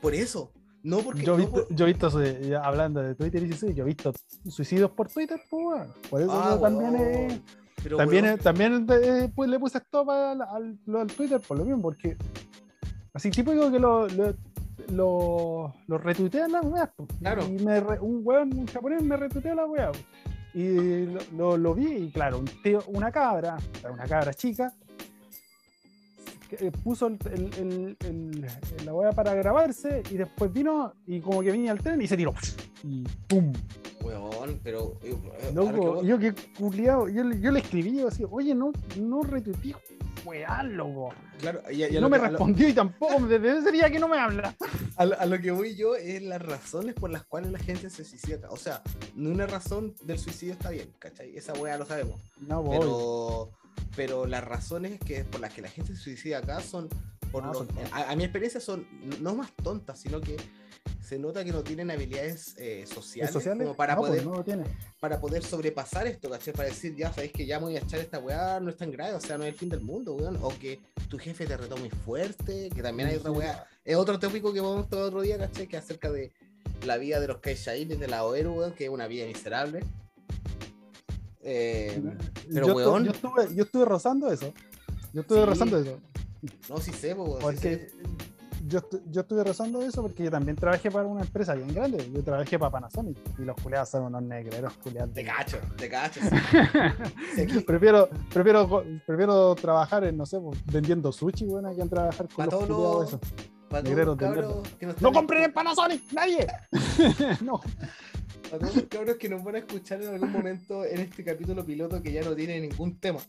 [0.00, 1.22] Por eso, no porque...
[1.22, 1.42] yo he no
[1.84, 4.12] visto, por- yo hablando de Twitter y sí, yo he visto
[4.48, 7.40] suicidios por Twitter, pues, por eso Ah, yo también es.
[7.82, 11.80] Pero, También, también eh, pues, le puse stop al, al, del Twitter por lo mismo,
[11.80, 12.16] porque
[13.14, 14.34] así típico que lo, lo,
[14.92, 16.88] lo, lo retuitean las weas.
[16.96, 17.06] po.
[17.20, 17.46] Claro.
[17.46, 19.92] Y me re- un weón, un japonés me retuiteó la wea.
[19.92, 19.98] po.
[20.54, 23.56] Y lo, lo, lo vi y claro, un tío, una cabra,
[23.92, 24.72] una cabra chica,
[26.48, 31.20] que, eh, puso el, el- el- el- la wea para grabarse y después vino y
[31.20, 32.34] como que venía al tren y se tiró.
[32.82, 33.52] Y ¡pum!
[34.16, 34.98] Weón, pero...
[35.02, 38.72] eh, eh, que voy- yo que culiado, yo, le- yo le escribí así, oye, no,
[38.98, 39.74] no retuiteé,
[40.64, 41.14] loco.
[41.38, 43.72] claro, y a- y a no me que- a lo- respondió y tampoco, desde ese
[43.72, 44.54] día que no me habla.
[44.98, 47.88] A lo, a lo que voy yo es las razones por las cuales la gente
[47.88, 48.50] se suicida.
[48.50, 48.82] O sea,
[49.14, 51.36] ni una razón del suicidio está bien, ¿cachai?
[51.36, 52.20] Esa weá lo sabemos.
[52.40, 52.78] No, voy.
[52.80, 53.50] Pero,
[53.94, 56.88] pero las razones que por las que la gente se suicida acá son,
[57.30, 58.88] por Ah, lo- son a, a mi experiencia, son
[59.20, 60.36] no más tontas, sino que
[61.08, 63.62] se nota que no tienen habilidades eh, sociales, sociales?
[63.64, 64.64] como para no, pues, poder no lo tiene.
[65.00, 66.52] para poder sobrepasar esto, ¿cachai?
[66.52, 68.90] Para decir, ya sabéis que ya me voy a echar esta weá, no es tan
[68.90, 70.38] grave, o sea, no es el fin del mundo, weón.
[70.42, 73.66] O que tu jefe te retó muy fuerte, que también hay otra weá.
[73.84, 75.66] Es otro tópico que vamos todo otro día, ¿cachai?
[75.66, 76.30] Que acerca de
[76.84, 79.80] la vida de los Kaishaines de la OERU, weón, que es una vida miserable.
[81.40, 82.02] Eh,
[82.52, 83.04] pero, yo, weón.
[83.06, 84.52] yo estuve, yo estuve rozando eso.
[85.14, 85.46] Yo estuve Sí.
[85.46, 86.00] rozando eso.
[86.68, 87.90] no, sí sé, weón, sí Porque sé.
[88.68, 92.10] Yo, yo estuve rozando eso porque yo también trabajé para una empresa bien grande.
[92.12, 95.14] Yo trabajé para Panasonic y los culeados son unos negreros culeados.
[95.14, 96.20] Te cacho, te cacho.
[96.20, 96.28] sí.
[97.34, 101.88] Sí, aquí- prefiero, prefiero, prefiero trabajar en, no sé, pues, vendiendo sushi, bueno, que en
[101.88, 103.20] trabajar con los esos.
[103.70, 106.02] Negreros de ¡No están compren en Panasonic!
[106.12, 106.46] ¡Nadie!
[107.42, 107.60] no.
[108.50, 111.64] para todos los cabros que nos van a escuchar en algún momento en este capítulo
[111.64, 113.20] piloto que ya no tiene ningún tema.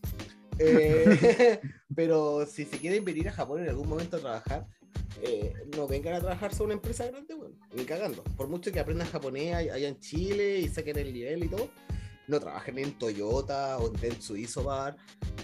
[0.57, 1.59] Eh,
[1.95, 4.65] pero si se quieren venir a Japón en algún momento a trabajar,
[5.21, 7.59] eh, no vengan a trabajar a una empresa grande, weón.
[7.73, 8.23] Ni cagando.
[8.37, 11.69] Por mucho que aprendan japonés allá en Chile y saquen el nivel y todo,
[12.27, 14.95] no trabajen en Toyota o en Suizo Bar.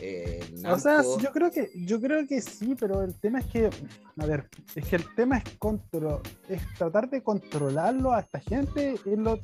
[0.01, 3.69] Eh, o sea, yo creo que yo creo que sí, pero el tema es que,
[4.17, 8.95] a ver, es que el tema es control, es tratar de controlarlo a esta gente
[9.05, 9.39] en lo,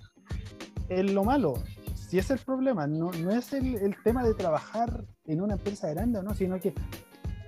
[0.89, 1.55] en lo malo.
[1.95, 5.89] Si es el problema, no, no es el, el tema de trabajar en una empresa
[5.89, 6.73] grande o no, sino que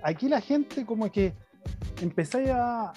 [0.02, 1.34] aquí la gente como que
[2.02, 2.94] empezáis a,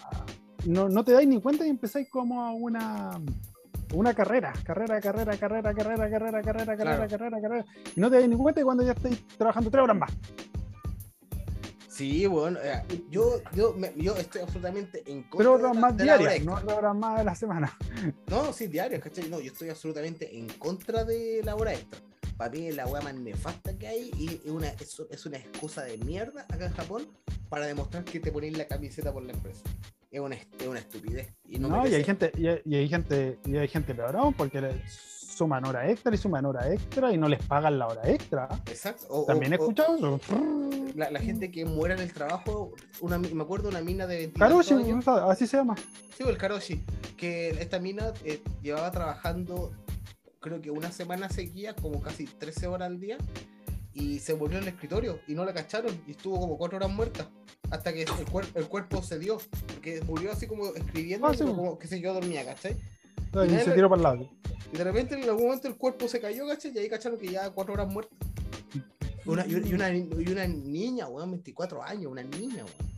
[0.67, 3.21] no, no te dais ni cuenta y empezáis como a una
[3.95, 7.65] una carrera, carrera, carrera, carrera, carrera, carrera, carrera, carrera, carrera, carrera.
[7.95, 10.13] Y no te das ni cuenta cuando ya estáis trabajando tres horas más.
[11.89, 12.59] Sí, bueno,
[13.09, 15.39] yo, yo, yo estoy absolutamente en contra.
[15.39, 17.75] Pero horas más diarias, no horas más de la semana.
[18.27, 19.31] No, sí, diarias, ¿cachai?
[19.31, 22.01] No, yo estoy absolutamente en contra de la hora extra.
[22.37, 25.39] Para mí es la weá más nefasta que hay y es una, es, es una
[25.39, 27.09] excusa de mierda acá en Japón
[27.49, 29.63] para demostrar que te ponéis la camiseta por la empresa
[30.11, 31.29] es una, es una estupidez.
[31.45, 35.67] Y, no, y hay gente, y hay, gente, y hay gente peor aún, porque suman
[35.67, 38.49] hora extra y suman hora extra y no les pagan la hora extra.
[38.67, 39.25] Exacto.
[39.27, 40.21] También he escuchado eso.
[40.95, 44.75] La, gente que muere en el trabajo, una, me acuerdo una mina de 20 Karoshi,
[45.29, 45.75] así se llama.
[46.17, 46.83] Sí, el Karoshi,
[47.19, 49.73] que esta mina eh, llevaba trabajando
[50.47, 53.19] creo que una semana seguía, como casi 13 horas al día,
[53.93, 57.29] y se volvió al escritorio y no la cacharon y estuvo como 4 horas muerta
[57.71, 58.09] hasta que el,
[58.55, 62.45] el cuerpo se dio, porque murió así como escribiendo, ah, como que se yo dormía,
[62.45, 62.77] ¿cachai?
[63.45, 64.31] y, se tiró para el lado.
[64.73, 66.73] Y de repente en algún momento el cuerpo se cayó, ¿cachai?
[66.73, 68.17] Y ahí cacharon que ya cuatro horas muertas.
[69.25, 72.97] Una, y, una, y una niña, weón, 24 años, una niña, weón.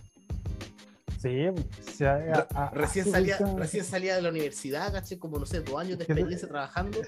[1.19, 1.47] Sí,
[2.73, 5.19] recién, salía, recién salía de la universidad, ¿cachai?
[5.19, 7.01] Como no sé, dos años de experiencia trabajando.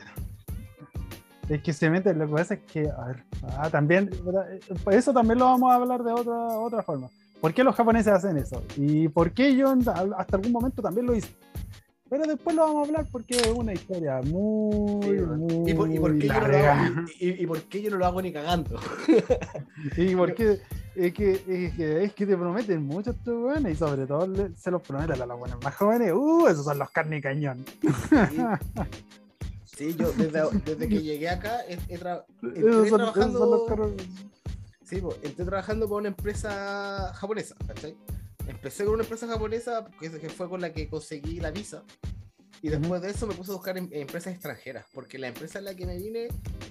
[1.51, 3.25] Es que se mete, lo que pasa es que, a ver,
[3.59, 4.09] ah, también,
[4.93, 7.09] eso también lo vamos a hablar de otra, otra forma.
[7.41, 8.63] ¿Por qué los japoneses hacen eso?
[8.77, 9.75] ¿Y por qué yo
[10.17, 11.35] hasta algún momento también lo hice?
[12.09, 16.29] Pero después lo vamos a hablar porque es una historia muy, muy ¿Y por, qué
[16.29, 18.79] Yo no lo hago, y, por qué yo no lo hago ni cagando?
[19.97, 20.61] y porque
[20.95, 24.71] es que, es que, es que te prometen mucho estos buenos y sobre todo se
[24.71, 26.13] los prometen a los buenos más jóvenes.
[26.13, 26.47] ¡Uh!
[26.47, 27.65] Esos son los carne y cañón.
[27.81, 28.37] Sí,
[29.97, 33.67] yo desde, desde, que llegué acá he, he, trabajando.
[34.85, 37.97] Sí, pues, estoy trabajando con una empresa japonesa, ¿cachai?
[38.47, 41.85] Empecé con una empresa japonesa que fue con la que conseguí la visa.
[42.63, 45.65] Y después de eso me puse a buscar en, empresas extranjeras, porque la empresa en
[45.65, 46.29] la que me vine,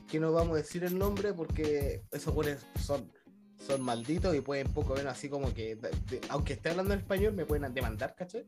[0.07, 3.11] que no vamos a decir el nombre, porque esos buenos son,
[3.65, 5.79] son malditos y pueden poco ver así como que,
[6.29, 8.45] aunque esté hablando en español, me pueden demandar, ¿cachai?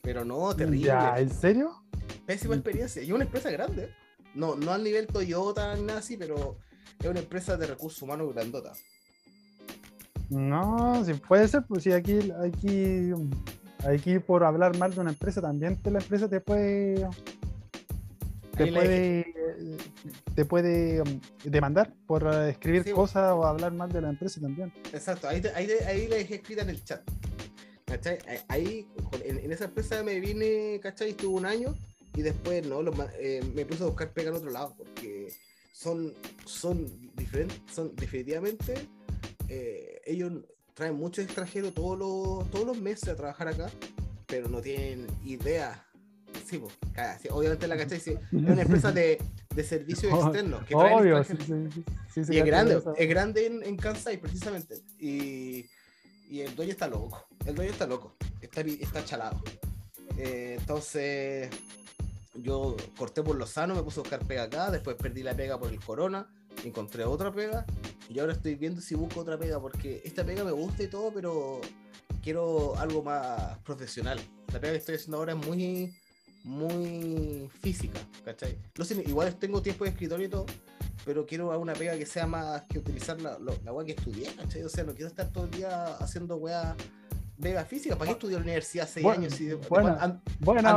[0.00, 0.86] Pero no, terrible.
[0.86, 1.18] ¿Ya?
[1.18, 1.82] ¿En serio?
[2.26, 3.02] Pésima experiencia.
[3.02, 3.94] Y una empresa grande.
[4.34, 6.58] No, no al nivel Toyota ni nada así, pero
[7.00, 8.72] es una empresa de recursos humanos grandota.
[10.28, 13.10] No, si puede ser, pues si aquí, aquí,
[13.84, 17.04] aquí por hablar mal de una empresa, también la empresa te puede
[18.56, 19.34] te puede,
[20.34, 24.72] te puede um, demandar por escribir cosas o hablar mal de la empresa también.
[24.92, 27.02] Exacto, ahí, ahí, ahí le dejé escrita en el chat.
[27.86, 28.18] ¿Cachai?
[28.48, 28.88] Ahí,
[29.24, 31.10] en, esa empresa me vine, ¿cachai?
[31.10, 31.74] Estuve un año
[32.20, 32.82] y después no,
[33.18, 35.32] eh, me puse a buscar pega en otro lado porque
[35.72, 36.12] son,
[36.44, 38.74] son diferentes, son definitivamente
[39.48, 40.32] eh, ellos
[40.74, 43.70] traen muchos extranjeros todos los, todos los meses a trabajar acá,
[44.26, 45.82] pero no tienen idea.
[46.46, 46.74] Sí, pues,
[47.30, 49.18] obviamente la cachai es una empresa de,
[49.54, 50.66] de servicios externos.
[50.66, 51.34] Que Obvio, sí,
[52.12, 54.76] sí, y es grande, es grande en, en, Kansai precisamente.
[54.98, 55.64] Y,
[56.28, 57.26] y, el dueño está loco.
[57.46, 58.14] El dueño está loco.
[58.42, 59.42] Está, está chalado.
[60.22, 61.48] Eh, entonces,
[62.42, 65.58] yo corté por lo sano, me puse a buscar pega acá, después perdí la pega
[65.58, 66.28] por el corona,
[66.64, 67.64] encontré otra pega
[68.08, 71.12] y ahora estoy viendo si busco otra pega porque esta pega me gusta y todo,
[71.12, 71.60] pero
[72.22, 74.20] quiero algo más profesional.
[74.52, 75.94] La pega que estoy haciendo ahora es muy,
[76.44, 78.58] muy física, ¿cachai?
[78.76, 80.46] No sé, igual tengo tiempo de escritorio y todo,
[81.04, 84.62] pero quiero una pega que sea más que utilizar la, la, que estudié, ¿cachai?
[84.62, 86.76] O sea, no quiero estar todo el día haciendo weá
[87.40, 89.40] Vega física, ¿para qué estudió en la universidad seis años?
[89.40, 89.96] Y bueno,
[90.40, 90.68] bueno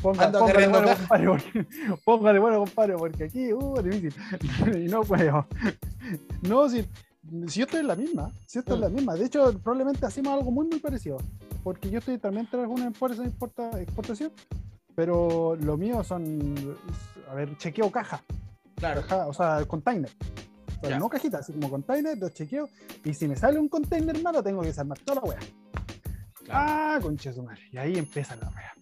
[0.00, 1.66] póngale, bueno, compadre, porque,
[2.04, 4.14] póngale bueno, compadre, porque aquí, uh, difícil.
[4.86, 5.46] y no puedo.
[6.42, 6.86] No, si,
[7.48, 8.94] si yo estoy en la misma, si estoy en la mm.
[8.94, 9.14] misma.
[9.14, 11.18] De hecho, probablemente hacemos algo muy, muy parecido.
[11.62, 14.32] Porque yo estoy también tras una empresa de exportación,
[14.94, 16.54] pero lo mío son,
[17.30, 18.22] a ver, chequeo caja.
[18.76, 19.02] Claro.
[19.28, 20.10] o sea, container
[20.98, 22.68] no cajita, así como container, los chequeo.
[23.04, 25.38] Y si me sale un container malo, tengo que desarmar toda la weá.
[26.50, 27.62] Ah, concha su madre.
[27.72, 28.72] Y ahí empieza la weá.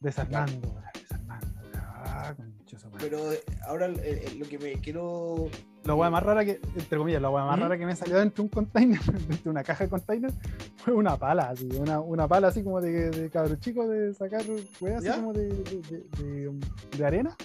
[0.00, 1.46] Desarmando, desarmando.
[1.74, 3.08] Ah, concha su madre.
[3.08, 5.48] Pero eh, ahora lo que me quiero.
[5.84, 7.62] La weá más rara que, entre comillas, la weá más mm.
[7.62, 10.32] rara que me salió dentro de un container, dentro de una caja de container,
[10.76, 14.42] fue una pala, así, una, una pala así como de, de cabro chico de sacar
[14.72, 16.52] fue así como de-
[16.96, 17.36] de arena.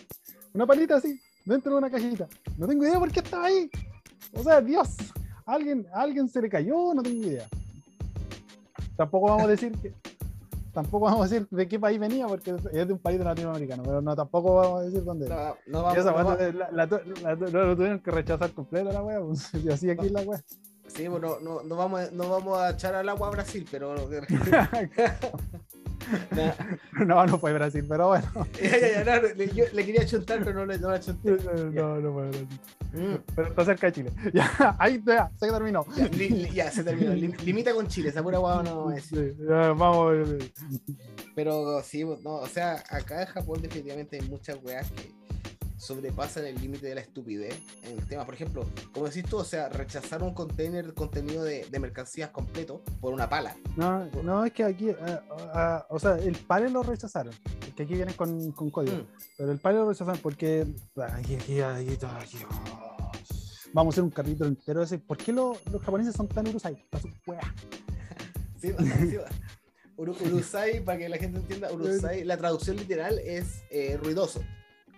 [0.54, 2.28] Una palita así, dentro de una cajita.
[2.58, 3.70] No tengo idea por qué estaba ahí.
[4.34, 4.90] O sea, Dios,
[5.46, 7.48] a alguien, a alguien se le cayó, no tengo idea.
[8.96, 9.94] Tampoco vamos a decir que.
[10.74, 14.02] Tampoco vamos a decir de qué país venía, porque es de un país latinoamericano, pero
[14.02, 15.30] no tampoco vamos a decir dónde.
[15.30, 16.86] No, no vamos, esa no la, la,
[17.22, 20.44] la, lo- tuvieron que rechazar completo la wea, pues, y así aquí la wea.
[20.88, 23.94] sí, bueno, no, no, vamos, no vamos a echar al agua a Brasil, pero.
[26.32, 26.54] Nah,
[27.06, 28.26] No, no fue Brasil, pero bueno.
[28.62, 31.32] ya, ya, ya, no, le, yo le quería chuntar, pero no le no la chunté.
[31.74, 32.48] No, no fue Brasil.
[32.94, 34.12] Mm, Pero está cerca de Chile.
[34.34, 35.86] Ya, ahí ya, se terminó.
[35.96, 37.14] ya, li- li- ya, se terminó.
[37.14, 39.36] Lim- limita con Chile, esa pura guava no decir.
[39.38, 40.16] Sí, ya, vamos.
[41.36, 45.12] Pero sí, no, o sea, acá en Japón definitivamente hay muchas weas que
[45.86, 48.26] sobrepasan el límite de la estupidez en el tema.
[48.26, 52.82] Por ejemplo, como decís tú, o sea, rechazar un container contenido de, de mercancías completo
[53.02, 53.56] por una pala.
[53.76, 54.96] No, no, es que aquí, eh,
[55.54, 59.08] ah, o sea, el palo lo rechazaron, porque aquí vienen con, con código, Mm.
[59.38, 60.66] pero el palo lo rechazaron porque
[60.98, 63.12] aquí, aquí, aquí, aquí, oh.
[63.74, 66.48] vamos a hacer un capítulo entero de ese, ¿por qué lo- los japoneses son tan
[66.48, 66.78] urusai?
[68.62, 69.18] Sí, sí,
[69.98, 74.42] Uru- Urusai, para que la gente entienda, Urusai, la traducción literal es eh, ruidoso,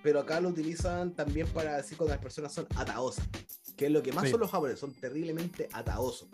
[0.06, 3.28] pero acá lo utilizan también para decir cuando las personas son ataosas,
[3.76, 4.30] que es lo que más Sí.
[4.30, 6.28] son los japoneses, son terriblemente ataosos.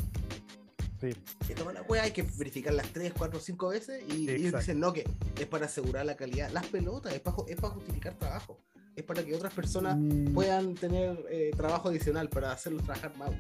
[0.99, 1.13] Sí.
[1.47, 5.10] Que la wea hay que verificarlas 3, 4, 5 veces y ellos dicen no, que
[5.39, 6.51] es para asegurar la calidad.
[6.51, 8.60] Las pelotas es para, es para justificar trabajo,
[8.93, 13.31] es para que otras personas Mm, puedan tener eh, trabajo adicional para hacerlos trabajar más.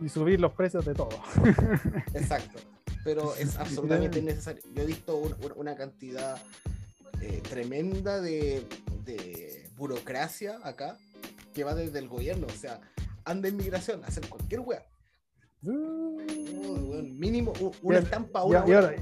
[0.00, 1.18] y subir los precios de todo.
[2.14, 2.60] Exacto.
[3.02, 4.62] Pero es absolutamente innecesario.
[4.72, 6.40] Yo he visto un- un- una cantidad
[7.24, 8.66] eh, tremenda de,
[9.04, 10.98] de burocracia acá
[11.52, 12.46] que va desde el gobierno.
[12.46, 12.80] O sea,
[13.24, 14.82] anda en migración, hacer cualquier weón,
[17.18, 18.94] mínimo una Ya- estampa, una y ahora,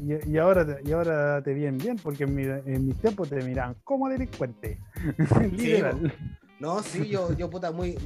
[0.00, 3.28] y, y ahora, te- y ahora te vienen bien, porque en, mi- en mis tiempos
[3.28, 4.78] te miran como delincuente.
[5.52, 6.12] Literal.
[6.60, 7.96] No, sí, yo, yo puta, muy,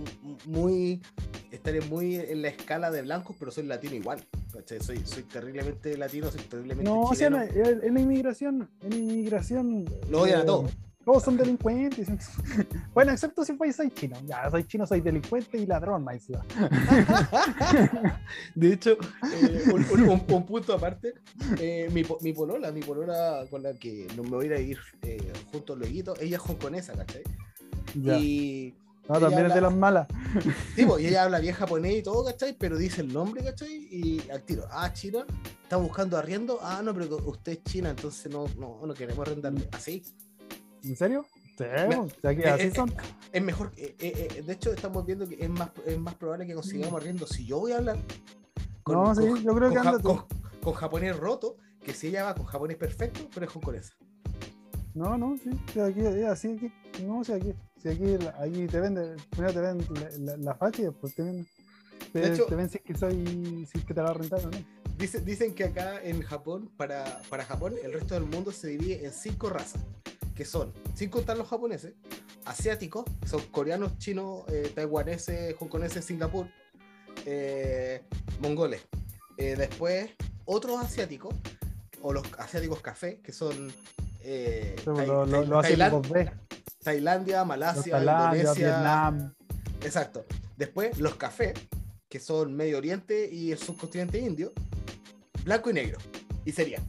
[0.46, 1.02] muy,
[1.50, 4.24] estaré muy en la escala de blancos, pero soy latino igual.
[4.52, 4.80] ¿cachai?
[4.80, 7.44] Soy, soy terriblemente latino, soy terriblemente No, o sea, chileno.
[7.52, 9.84] no, en la inmigración, en la inmigración.
[10.08, 10.70] Lo odian a eh, todos.
[11.04, 12.08] Todos son delincuentes.
[12.94, 14.16] bueno, excepto si soy chino.
[14.24, 16.26] Ya, soy chino, soy delincuente y ladrón, más.
[18.54, 18.96] De hecho,
[19.34, 21.12] eh, un, un- un- un punto aparte,
[21.60, 25.32] eh, mi, mi polola, mi polola con la que me voy a ir a eh,
[25.52, 27.22] juntos luego, ella es hongkonesa, ¿cachai?
[27.94, 28.18] Ya.
[28.18, 28.74] Y,
[29.08, 30.08] no, también es de las malas.
[30.74, 32.56] sí, pues, y ella habla bien japonés y todo, ¿cachai?
[32.58, 33.70] Pero dice el nombre, ¿cachai?
[33.90, 35.26] Y al tiro, ah, China,
[35.62, 39.68] está buscando arriendo, ah, no, pero usted es China, entonces no, no, no queremos arrendarle.
[39.72, 40.02] Así,
[40.82, 41.24] ¿En serio?
[41.56, 42.92] Sí, Me- o sea, que así eh, son.
[43.32, 46.46] es mejor, eh, eh, eh, de hecho estamos viendo que es más, es más probable
[46.46, 47.96] que consigamos arriendo si yo voy a hablar
[48.88, 50.24] No, sí, yo creo que con, anda con-
[50.60, 53.94] con japonés roto, que si ella va con japonés perfecto, pero es hongkonesa.
[54.94, 56.72] No, no, sí, aquí, es así aquí.
[57.04, 57.54] No, sí, aquí.
[57.84, 61.22] Si aquí, aquí te venden, primero te ven la, la, la facha y después te
[61.22, 61.46] ven,
[62.14, 64.50] te, De hecho- te ven si es que soy, si es que te la rentaron,
[64.52, 64.58] ¿no?
[64.96, 69.04] Dice- dicen que acá en Japón, para, para Japón, el resto del mundo se divide
[69.04, 69.82] en cinco razas,
[70.34, 71.92] que son, sin contar los japoneses,
[72.46, 76.46] asiáticos, que son coreanos, chinos, eh, taiwaneses, hongkoneses, Singapur,
[77.26, 78.02] eh,
[78.40, 78.80] mongoles.
[79.36, 80.10] Eh, después,
[80.46, 81.34] otros asiáticos,
[82.00, 83.70] o los asiáticos café, que son
[84.22, 86.30] eh, Los Tai- lo, Tai- lo Tailan- asiáticos B,
[86.82, 89.34] Tailandia, Malasia, Tailandia, Indonesia, Vietnam.
[89.82, 90.24] Exacto.
[90.56, 91.54] Después, los cafés,
[92.08, 94.52] que son Medio Oriente y el subcontinente indio,
[95.44, 95.98] blanco y negro.
[96.44, 96.80] Y sería.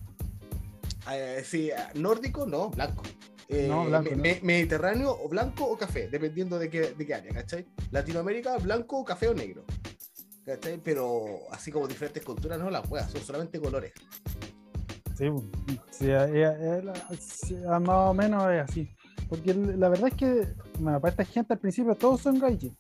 [1.12, 3.04] eh, sí, nórdico, no, blanco.
[3.48, 4.24] Eh, No, blanco, me- no.
[4.24, 7.66] me- Mediterráneo, o blanco o café, dependiendo de qué, de qué área, ¿cachai?
[7.92, 9.66] Latinoamérica, blanco, café o negro.
[10.46, 10.80] ¿Cachai?
[10.84, 13.94] Pero así como diferentes culturas, no las juegas, son solamente colores.
[15.18, 15.26] Sí,
[15.92, 16.84] sí, eh, eh,
[17.70, 18.90] ah, más o menos es así.
[19.30, 20.48] Porque la verdad es que,
[20.80, 22.76] bueno, para esta gente al principio todos son gaijin.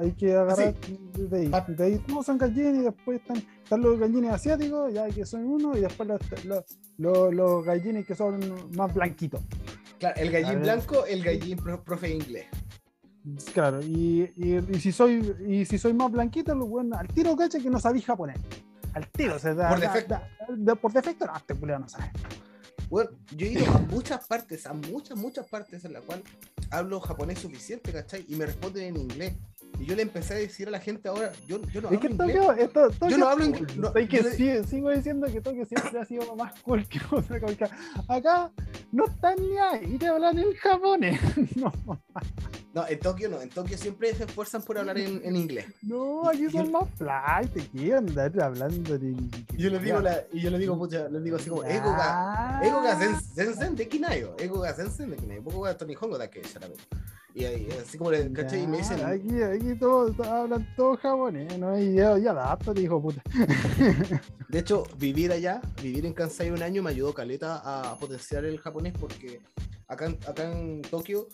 [0.00, 1.48] Hay que agarrar de ahí.
[1.48, 5.24] Pa- De ahí todos son gaijin y después están, están los gaijines asiáticos, ya que
[5.26, 6.64] son uno, y después los, los,
[6.98, 8.40] los, los gaijines que son
[8.76, 9.40] más blanquitos.
[9.98, 12.46] Claro, el gallín blanco, el gallín pro- profe inglés.
[13.54, 17.34] Claro, y, y, y si soy y si soy más blanquito, lo bueno, al tiro
[17.36, 18.36] cacha que no sabéis japonés.
[18.92, 20.14] Al tiro, o sea, da- Por defecto.
[20.14, 22.10] da- da- por defecto, no, este culeo no sabe.
[22.88, 26.24] Bueno, yo he ido a muchas partes, a muchas, muchas partes en las cuales
[26.70, 28.24] hablo japonés suficiente, ¿cachai?
[28.28, 29.34] Y me responden en inglés.
[29.78, 32.00] Y yo le empecé a decir a la gente ahora, yo, yo no Es hablo
[32.00, 32.18] que inglés.
[32.36, 35.40] Tokio, esto, Tokio Yo no hablo es inglés, no, que le- sí- sigo diciendo que
[35.40, 37.68] Tokio siempre ha sido más cool que otra cosa.
[38.08, 38.50] Acá
[38.92, 41.20] no están ni ahí, te hablan en japonés.
[41.56, 41.72] No,
[42.74, 45.66] No, en Tokio no, en Tokio siempre se esfuerzan por hablar en, en inglés.
[45.82, 49.10] no, aquí son más fly, te quieren andar hablando de.
[49.56, 51.92] Y yo les digo, la, y yo les digo, pucha, les digo así como, ego
[51.92, 56.18] ga, ego ga zen- zensen de kinayo, ego ga zensen de kinayo, poco ga tonihongo
[56.18, 56.42] da que.
[57.36, 59.04] Y ahí, así como le caché y me dicen.
[59.04, 63.20] Aquí, aquí todos hablan todos japonés, no hay idea, ya adáptate, hijo puta.
[64.48, 68.60] De hecho, vivir allá, vivir en Kansai un año me ayudó caleta a potenciar el
[68.60, 69.40] japonés porque
[69.88, 71.26] acá, acá en Tokio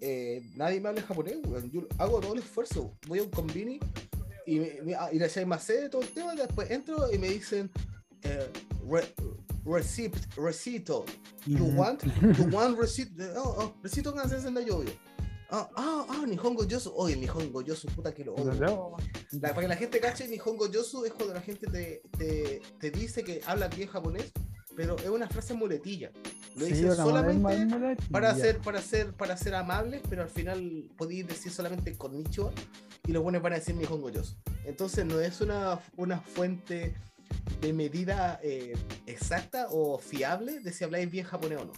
[0.00, 1.38] eh, nadie me habla japonés,
[1.72, 3.80] Yo hago todo el esfuerzo, voy a un convini
[4.46, 7.18] y, me, me, ah, y le echáis más de todo el tema, después entro y
[7.18, 7.68] me dicen.
[8.22, 8.48] Eh,
[8.88, 9.02] re,
[9.64, 11.04] receipt, recito.
[11.46, 11.76] You mm -hmm.
[11.76, 12.02] want,
[12.38, 13.10] you want receipt.
[13.36, 14.92] Oh, oh, recito en francés en la lluvia.
[15.54, 16.92] Ah, ah, ah, Nihongo Yosu.
[16.96, 18.96] Oye, Nihongo Yosu, puta que lo odio.
[19.32, 22.90] La- para que la gente cache, Nihongo Yosu es cuando la gente te, te, te
[22.90, 24.32] dice que habla bien japonés,
[24.74, 26.10] pero es una frase muletilla.
[26.56, 27.42] Lo Sí, dicen solamente
[28.10, 32.50] para ser, para ser, para ser amables, pero al final podéis decir solamente konnichiwa
[33.06, 34.36] y los buenos van a decir Nihongo Yosu.
[34.64, 36.94] Entonces no es una, una fuente
[37.60, 38.72] de medida eh,
[39.06, 41.72] exacta o fiable de si habláis bien japonés o no.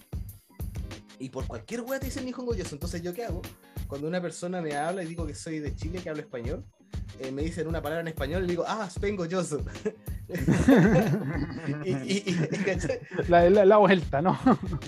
[1.19, 2.75] Y por cualquier wea te dicen Nihongo Yosu.
[2.75, 3.41] Entonces, ¿yo qué hago?
[3.87, 6.63] Cuando una persona me habla y digo que soy de Chile, que hablo español,
[7.19, 9.63] eh, me dicen una palabra en español y digo, ah, Spengo Yosu.
[11.85, 12.35] y.
[13.29, 14.37] La, la, la vuelta, ¿no?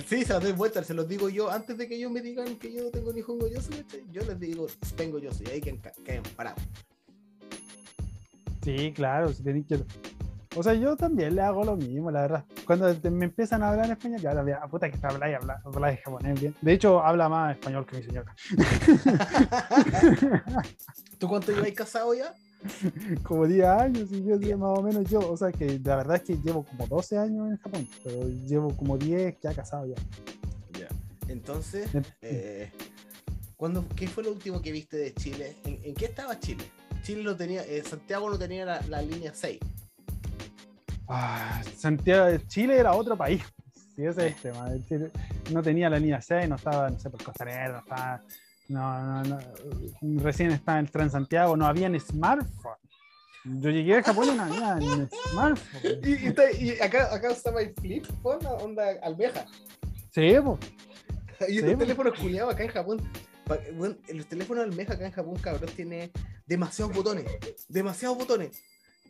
[0.07, 2.57] Sí, se las doy vueltas, se los digo yo antes de que ellos me digan
[2.57, 3.71] que yo tengo Nihongo Yosu,
[4.11, 6.61] yo les digo Spengo Yosu y ahí quedan, parados.
[8.63, 9.79] Sí, claro, si tenéis que.
[10.57, 12.45] O sea, yo también le hago lo mismo, la verdad.
[12.65, 15.29] Cuando te- me empiezan a hablar en español, ya, la ah, puta que está habla
[15.29, 16.55] y habla, habla de japonés bien.
[16.61, 18.35] De hecho, habla más español que mi señora.
[21.19, 22.33] ¿Tú cuánto lleváis casado ya?
[23.23, 25.19] Como 10 años, y yo más o menos yo.
[25.31, 28.75] O sea, que la verdad es que llevo como 12 años en Japón, pero llevo
[28.75, 29.95] como 10 ya casado ya.
[30.79, 30.87] Ya.
[31.27, 32.71] Entonces, En- eh,
[33.55, 35.55] ¿cuándo, ¿qué fue lo último que viste de Chile?
[35.65, 36.63] ¿En, en qué estaba Chile?
[37.03, 39.59] Chile no tenía, eh, Santiago no tenía la, la línea 6.
[41.07, 43.41] Ah, Santiago de Chile era otro país.
[43.95, 44.67] Sí, ese es el tema.
[44.71, 45.11] El Chile
[45.51, 48.21] no tenía la línea 6, no estaba, no sé, por Costanera, no estaba.
[48.69, 49.39] No, no, no.
[50.21, 52.75] Recién estaba en Transantiago, no había ni smartphone.
[53.45, 55.99] Yo llegué a Japón y no había ni smartphone.
[56.03, 59.45] Y, y está- y acá, acá estaba el flip phone, onda almeja.
[60.11, 60.59] Sí, po.
[61.47, 61.77] Y Sí, po.
[61.77, 63.09] teléfonos culiados acá en Japón.
[63.77, 66.11] bueno, los teléfonos almeja acá en Japón, cabrón, tiene
[66.45, 67.25] demasiados botones.
[67.69, 68.61] Demasiados botones.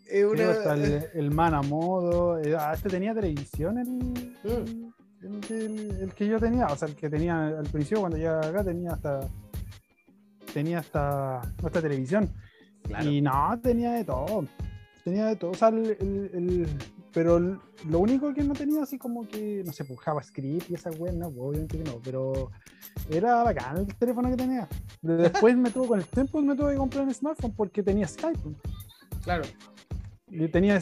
[0.10, 0.74] Es una.
[0.74, 2.40] el, el man a modo.
[2.40, 4.88] eh, ah, este tenía televisión el,
[5.22, 5.40] Mm.
[5.50, 6.68] el, que yo tenía.
[6.68, 9.28] O sea, el que tenía al principio cuando llegué acá tenía hasta.
[10.54, 12.30] Tenía hasta, hasta televisión.
[12.84, 13.10] Claro.
[13.10, 14.46] Y no, tenía de todo.
[15.04, 15.52] Tenía de todo.
[15.52, 16.68] O sea, el,
[17.14, 20.90] pero lo único que no tenía así como que, no sé, pues JavaScript y esa
[20.92, 22.00] web, no, obviamente que no.
[22.04, 22.52] Pero
[23.10, 24.68] era bacán el teléfono que tenía.
[25.02, 28.40] Después me tuvo, con el tiempo me tuve que comprar un smartphone porque tenía Skype.
[29.24, 29.44] Claro.
[30.30, 30.80] Y tenía,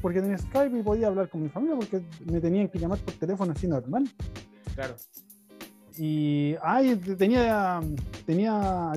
[0.00, 3.14] porque tenía Skype y podía hablar con mi familia porque me tenían que llamar por
[3.14, 4.08] teléfono así normal.
[4.74, 4.94] Claro.
[5.98, 7.80] Y ay, tenía
[8.26, 8.92] tenía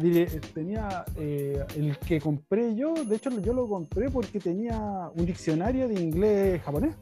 [0.53, 5.87] tenía eh, el que compré yo, de hecho yo lo compré porque tenía un diccionario
[5.87, 6.95] de inglés japonés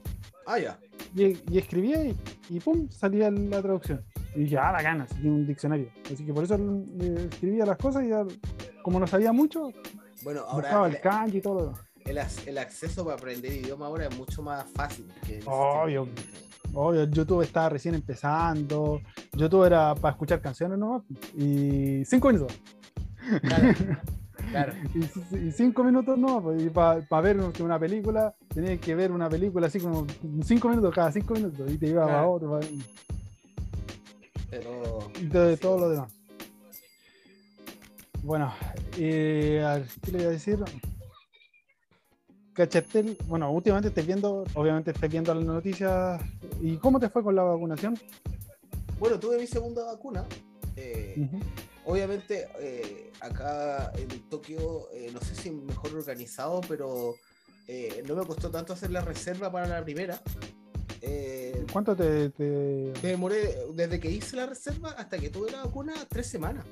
[0.46, 0.80] Ah, ya.
[1.16, 2.16] y, y escribía y,
[2.50, 4.04] y pum salía la traducción.
[4.36, 5.90] Y dije, ah, bacana, así que un diccionario.
[6.14, 6.56] Así que por eso
[7.02, 8.24] eh, escribía las cosas y ya,
[8.84, 9.72] como no sabía mucho,
[10.24, 11.80] Bueno, buscaba ahora el, kanji y todo lo demás.
[12.08, 15.06] El ac- el acceso para aprender idioma ahora es mucho más fácil.
[15.26, 16.08] Que Obvio.
[16.74, 19.02] Obvio, YouTube estaba recién empezando.
[19.34, 21.04] YouTube era para escuchar canciones nomás.
[21.36, 22.54] Y cinco minutos.
[23.42, 23.74] Claro.
[24.52, 24.72] Claro.
[25.36, 29.68] Y, cinco minutos no, pues, y para ver una película, tenías que ver una película
[29.68, 30.08] así como
[30.46, 31.70] cinco minutos cada cinco minutos.
[31.70, 32.32] Y te iba a Claro.
[32.32, 32.52] otro.
[32.52, 32.66] pa-
[34.50, 35.00] Pero.
[35.20, 36.14] Y de todo lo demás.
[38.24, 38.54] Bueno,
[38.98, 40.60] eh, a ¿qué le iba a decir?
[42.58, 43.00] ¿Cachaste?
[43.02, 46.20] el- Bueno, últimamente estoy viendo, obviamente estoy viendo las noticias.
[46.60, 47.96] ¿Y cómo te fue con la vacunación?
[49.00, 50.26] Bueno, tuve mi segunda vacuna.
[50.76, 51.30] eh.
[51.86, 57.14] Obviamente, eh, acá en Tokio, eh, no sé si mejor organizado, pero
[58.08, 60.20] no me costó tanto hacer la reserva para la primera.
[61.72, 65.94] ¿Cuánto te, te- me demoré desde que hice la reserva hasta que tuve la vacuna
[66.10, 66.66] tres semanas.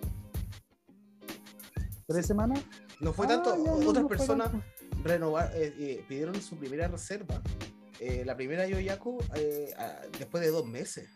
[2.08, 2.60] ¿Tres semanas?
[3.00, 4.66] No fue Ah, tanto, ya, otras no personas tanto.
[5.06, 7.42] Renovar, eh, eh, pidieron su primera reserva.
[8.02, 11.08] eh, la primera Yoyaku eh, a- después de dos meses.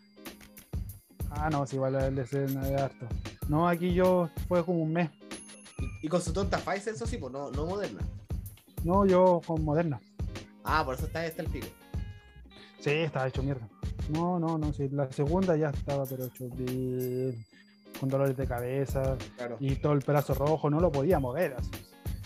[1.30, 3.06] Ah, no, sí, igual el de harto.
[3.48, 5.10] No, aquí yo fue como un mes.
[6.02, 8.00] Y con su tonta Pfizer, eso sí, pues no, no Moderna.
[8.82, 10.00] No, yo con Moderna.
[10.64, 11.66] Ah, por eso está, está el pico.
[12.80, 13.68] Sí, estaba hecho mierda.
[14.08, 14.88] No, no, no, sí.
[14.88, 17.44] La segunda ya estaba, pero hecho bien,
[18.00, 19.58] con dolores de cabeza Claro.
[19.60, 21.54] y todo el brazo rojo, no lo podía mover.
[21.58, 21.70] así.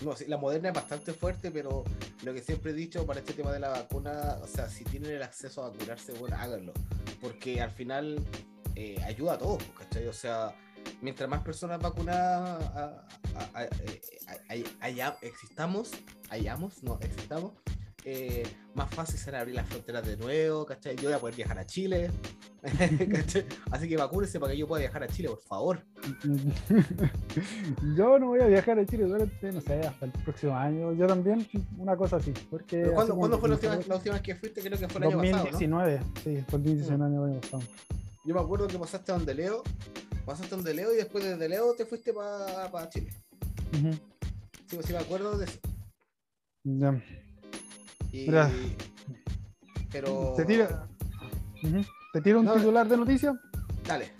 [0.03, 1.83] No, la moderna es bastante fuerte, pero
[2.23, 5.11] lo que siempre he dicho para este tema de la vacuna, o sea, si tienen
[5.11, 6.73] el acceso a vacunarse, bueno, háganlo.
[7.21, 8.19] Porque al final
[8.75, 10.07] eh, ayuda a todos, ¿cachai?
[10.07, 10.53] O sea,
[11.01, 13.07] mientras más personas vacunadas a-
[14.49, 14.63] eh,
[15.21, 15.91] existamos,
[16.29, 17.53] hayamos, no, existamos,
[18.07, 18.43] eh,
[18.75, 20.95] más fácil será abrir las fronteras de nuevo, ¿cachai?
[20.95, 22.11] Yo voy a poder viajar a Chile,
[23.11, 23.47] ¿cachai?
[23.71, 25.83] Así que vacúnense para que yo pueda viajar a Chile, por favor.
[27.97, 30.93] Yo no voy a viajar a Chile durante, no sé, hasta el próximo año.
[30.93, 31.47] Yo también,
[31.79, 32.31] una cosa así.
[32.51, 34.61] Porque ¿Cuándo, ¿cuándo fue la última, la última vez que fuiste?
[34.61, 35.51] Creo que fue el año pasado, ¿no?
[35.51, 37.63] 2019, sí, fue el 2019 el año pasado.
[38.23, 39.63] Yo me acuerdo que pasaste a donde Leo,
[40.25, 43.11] pasaste a donde Leo y después desde Leo te fuiste para Chile.
[43.73, 43.93] Ujú.
[44.67, 45.59] Sí, pues sí me acuerdo de eso.
[46.63, 47.01] Ya.
[48.15, 48.49] Y- Mira.
[49.91, 50.33] Pero.
[50.37, 50.87] ¿Te tira,
[51.63, 51.81] Ujú.
[52.13, 53.35] ¿Te tiro un No, titular de noticias?
[53.85, 54.11] Dale.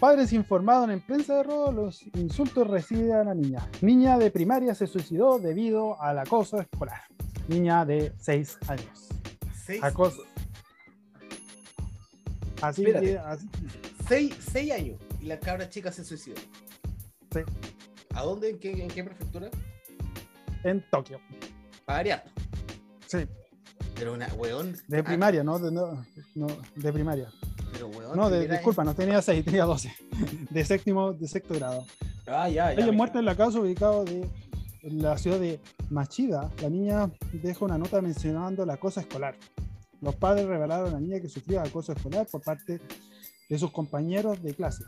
[0.00, 3.68] Padres informados en prensa de robo los insultos recibe a la niña.
[3.82, 7.02] Niña de primaria se suicidó debido al acoso escolar.
[7.48, 9.08] Niña de 6 años.
[9.54, 10.22] Seis, Acoso.
[12.62, 13.48] Así que así-
[14.08, 16.36] seis, seis años y la cabra chica se suicidó.
[17.32, 17.40] Sí.
[18.14, 18.50] ¿A dónde?
[18.50, 19.48] ¿En qué, en qué prefectura?
[20.64, 21.20] en Tokio.
[21.84, 22.24] Para variar.
[23.06, 23.18] Sí,
[23.94, 24.76] Pero una, weón.
[24.88, 25.58] de ah, primaria, ¿no?
[25.58, 26.04] De, no,
[26.34, 27.28] no, de primaria.
[27.72, 28.16] pero weón.
[28.16, 29.92] No, de, disculpa, no tenía 6, tenía 12.
[30.50, 31.84] De séptimo, de sexto grado.
[32.26, 32.82] Ah, ya, ya.
[32.82, 34.28] Ella muerta en la casa ubicada de
[34.82, 35.60] en la ciudad de
[35.90, 36.50] Machida.
[36.62, 39.36] La niña deja una nota mencionando el acoso escolar.
[40.00, 42.80] Los padres revelaron a la niña que sufría acoso escolar por parte
[43.48, 44.84] de sus compañeros de clase.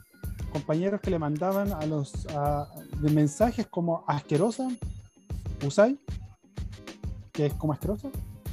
[0.52, 2.68] Compañeros que le mandaban a los a-
[3.00, 4.68] de mensajes como asquerosa,
[5.66, 5.98] usai,
[7.32, 8.10] que es como asquerosa,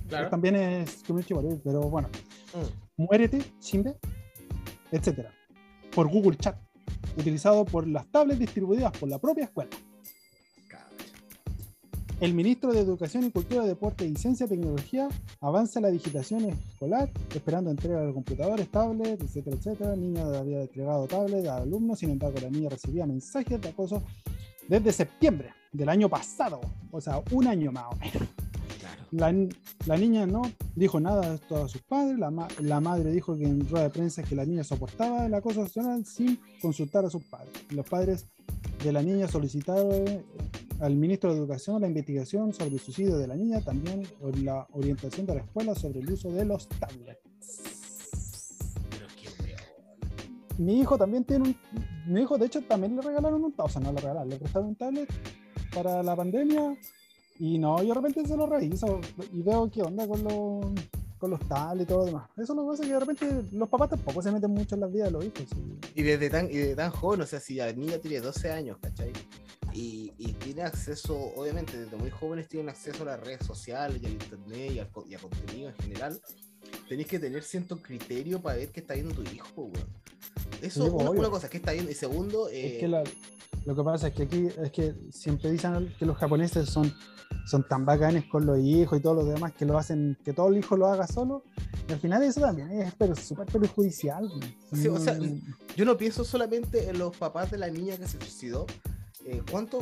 [0.08, 0.30] Claro.
[0.30, 2.08] también es Kimichi Waru, pero bueno,
[2.54, 3.04] Mm.
[3.04, 3.96] muérete, chinde,
[4.92, 5.32] etcétera,
[5.94, 6.58] por Google Chat,
[7.18, 9.70] utilizado por las tablets distribuidas por la propia escuela.
[12.22, 15.08] El ministro de Educación y Cultura, Deporte y Ciencia y Tecnología
[15.40, 19.94] avanza la digitación escolar, esperando entrega de computadores, tablets, etcétera, etcétera.
[19.94, 24.04] El niño había entregado tablets a alumnos, sin embargo, la niña recibía mensajes de acoso
[24.68, 26.60] desde septiembre del año pasado,
[26.92, 28.28] o sea, un año más o menos.
[29.12, 29.34] La,
[29.86, 30.42] la niña no
[30.76, 32.18] dijo nada de esto a sus padres.
[32.20, 35.34] La, ma- la madre dijo que en rueda de prensa que la niña soportaba el
[35.34, 37.54] acoso sexual sin consultar a sus padres.
[37.72, 38.26] Los padres
[38.84, 40.24] de la niña solicitaron eh,
[40.80, 44.08] al ministro de Educación la investigación sobre el suicidio de la niña, también
[44.44, 47.20] la orientación de la escuela sobre el uso de los tablets.
[50.58, 51.56] Mi hijo también tiene un.
[52.14, 53.70] Mi hijo, de hecho, también le regalaron un tablet.
[53.70, 55.10] O sea, no le regalaron, le prestaron un tablet
[55.74, 56.78] para la pandemia.
[57.40, 59.00] Y no, yo de repente se lo reviso
[59.32, 60.66] y veo qué onda con los,
[61.18, 62.30] con los tablets y todo lo demás.
[62.38, 64.82] Eso lo que pasa es que de repente los papás tampoco se meten mucho en
[64.82, 65.46] la vida de los hijos.
[65.96, 68.52] y- Y desde tan, y desde tan joven, o sea, si la niña tiene 12
[68.52, 69.14] años, ¿cachai?
[69.74, 74.06] Y, y tiene acceso, obviamente, desde muy jóvenes tienen acceso a las redes sociales y
[74.08, 76.20] al internet y, al co- y a contenido en general.
[76.90, 79.88] Tenéis que tener cierto criterio para ver qué está viendo tu hijo, weón.
[80.62, 81.90] Eso, Sí, una, una cosa, ¿qué está viendo?
[81.90, 83.04] Y segundo, eh, Es que la-
[83.66, 86.92] lo que pasa es que aquí es que siempre dicen que los japoneses son,
[87.50, 90.50] son tan bacanes con los hijos y todo lo demás que lo hacen, que todo
[90.50, 91.44] el hijo lo haga solo.
[91.88, 94.30] Y al final eso también es pero súper perjudicial.
[94.74, 95.42] Sí, o sea, Mm,
[95.76, 98.66] yo no pienso solamente en los papás de la niña que se suicidó.
[99.26, 99.80] Eh, ¿Cuánto,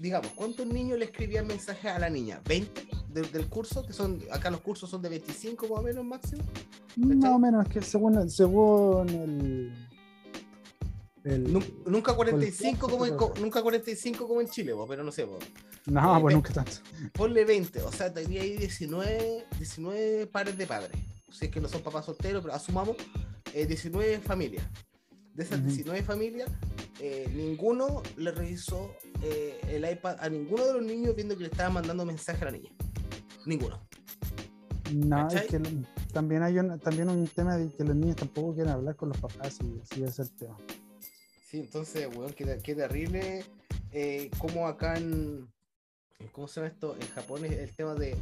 [0.00, 2.40] digamos, cuántos niños le escribían mensajes a la niña?
[2.44, 2.68] ¿20
[3.08, 3.86] del, del curso?
[3.86, 6.42] Que son, acá los cursos son de 25 más o menos máximo.
[6.96, 9.87] Más o menos, es que según, según el.
[11.24, 15.26] El- Nu- Nunca 45 curso, como en, nunca 45 como en Chile, pero no sé,
[15.26, 15.38] po.
[15.86, 16.72] no, eh, pues nunca tanto.
[17.12, 20.96] ponle 20, o sea, tenía ahí 19, 19 pares de padres.
[21.30, 22.96] Si es que no son papás solteros, pero asumamos
[23.52, 24.64] eh, 19 familias.
[25.34, 25.68] De esas Ujú.
[25.68, 26.50] 19 familias,
[27.00, 28.92] eh, ninguno le revisó
[29.22, 32.46] eh, el iPad a ninguno de los niños viendo que le estaban mandando mensaje a
[32.46, 32.70] la niña.
[33.46, 33.80] Ninguno.
[34.94, 35.60] No, es que
[36.12, 39.18] también hay un, también un tema de que los niños tampoco quieren hablar con los
[39.18, 40.56] papás y sí ese es el tema.
[41.50, 43.44] Sí, entonces, weón, qué, qué terrible
[43.92, 45.48] eh, como acá en.
[46.32, 46.96] ¿Cómo se llama esto?
[47.00, 48.16] En Japón es el tema de,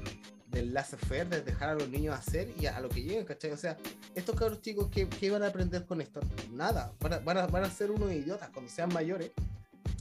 [0.49, 3.51] del laissez-faire, de dejar a los niños hacer y a, a lo que lleguen, ¿cachai?
[3.53, 3.77] O sea,
[4.15, 6.21] estos cabros chicos, ¿qué, qué van a aprender con esto?
[6.53, 9.33] Nada, van a, van a, van a ser unos idiotas cuando sean mayores.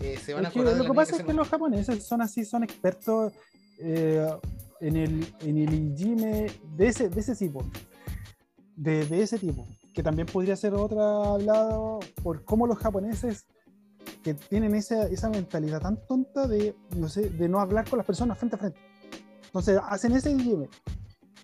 [0.02, 2.44] eh, se van a Es que lo que pasa es que los japoneses son así,
[2.44, 3.34] son expertos
[3.80, 4.28] eh,
[4.82, 7.66] en el en el de ese, de ese tipo.
[8.76, 9.66] De, de ese tipo.
[9.96, 13.48] Que también podría ser otra hablado por cómo los japoneses
[14.24, 18.06] que tienen esa, esa mentalidad tan tonta de no, sé, de no hablar con las
[18.06, 18.80] personas frente a frente.
[19.46, 20.68] Entonces hacen ese IM,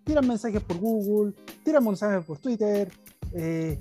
[0.04, 1.34] tiran mensajes por Google,
[1.64, 2.91] tiran mensajes por Twitter,
[3.34, 3.80] eh,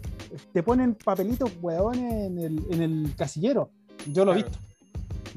[0.52, 3.70] te ponen papelitos hueones en el, en el casillero.
[4.12, 4.48] Yo lo he Claro.
[4.50, 4.64] visto.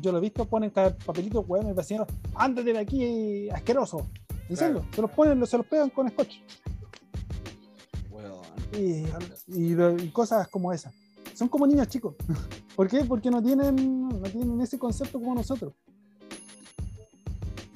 [0.01, 4.05] Yo lo he visto, ponen papelitos hueones vecinos, ándate de aquí, asqueroso.
[4.49, 4.79] En Claro.
[4.81, 6.35] serio, se los ponen, se los pegan con scotch.
[8.77, 9.05] Y,
[9.47, 10.93] y lo- y cosas como esas.
[11.35, 12.15] Son como niños chicos.
[12.75, 13.03] ¿Por qué?
[13.05, 15.73] Porque no tienen, no tienen ese concepto como nosotros,